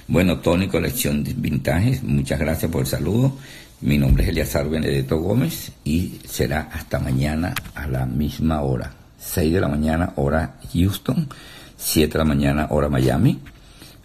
Bueno, 0.08 0.38
Tony 0.38 0.66
Colección 0.66 1.22
de 1.22 1.32
Vintajes, 1.32 2.02
muchas 2.02 2.40
gracias 2.40 2.70
por 2.70 2.80
el 2.80 2.86
saludo. 2.88 3.36
Mi 3.82 3.98
nombre 3.98 4.24
es 4.24 4.30
Eliazar 4.30 4.68
Benedetto 4.68 5.18
Gómez 5.18 5.70
y 5.84 6.18
será 6.26 6.68
hasta 6.72 6.98
mañana 6.98 7.54
a 7.76 7.86
la 7.86 8.04
misma 8.04 8.62
hora. 8.62 8.92
6 9.18 9.52
de 9.52 9.60
la 9.60 9.68
mañana 9.68 10.12
hora 10.16 10.56
Houston, 10.74 11.28
7 11.76 12.12
de 12.12 12.18
la 12.18 12.24
mañana 12.24 12.66
hora 12.70 12.88
Miami, 12.88 13.38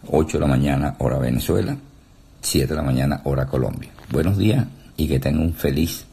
8 0.09 0.37
de 0.37 0.41
la 0.41 0.47
mañana 0.47 0.95
hora 0.99 1.17
Venezuela, 1.17 1.75
7 2.41 2.67
de 2.67 2.75
la 2.75 2.83
mañana 2.83 3.21
hora 3.23 3.47
Colombia. 3.47 3.89
Buenos 4.11 4.37
días 4.37 4.67
y 4.97 5.07
que 5.07 5.19
tengan 5.19 5.41
un 5.41 5.53
feliz 5.55 6.05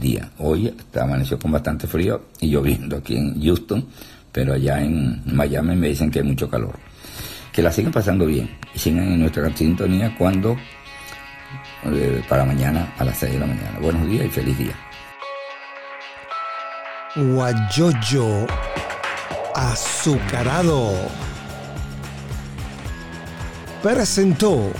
día. 0.00 0.30
Hoy 0.38 0.74
amaneció 1.00 1.38
con 1.38 1.52
bastante 1.52 1.86
frío 1.86 2.24
y 2.40 2.50
lloviendo 2.50 2.96
aquí 2.96 3.16
en 3.16 3.40
Houston, 3.40 3.86
pero 4.32 4.54
allá 4.54 4.82
en 4.82 5.22
Miami 5.26 5.76
me 5.76 5.88
dicen 5.88 6.10
que 6.10 6.18
hay 6.18 6.24
mucho 6.26 6.50
calor. 6.50 6.76
Que 7.52 7.62
la 7.62 7.70
sigan 7.70 7.92
pasando 7.92 8.26
bien 8.26 8.61
y 8.74 8.78
sigan 8.78 9.12
en 9.12 9.20
nuestra 9.20 9.54
sintonía 9.54 10.14
cuando 10.16 10.56
eh, 11.84 12.22
para 12.28 12.44
mañana 12.44 12.92
a 12.98 13.04
las 13.04 13.18
6 13.18 13.32
de 13.32 13.38
la 13.38 13.46
mañana. 13.46 13.78
Buenos 13.80 14.06
días 14.06 14.26
y 14.26 14.28
feliz 14.28 14.58
día. 14.58 14.74
Guayoyo 17.14 18.46
azucarado 19.54 20.92
presentó 23.82 24.72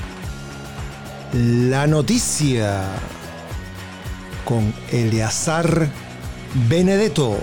la 1.33 1.87
noticia 1.87 2.85
con 4.45 4.73
Eleazar 4.91 5.89
Benedetto. 6.69 7.39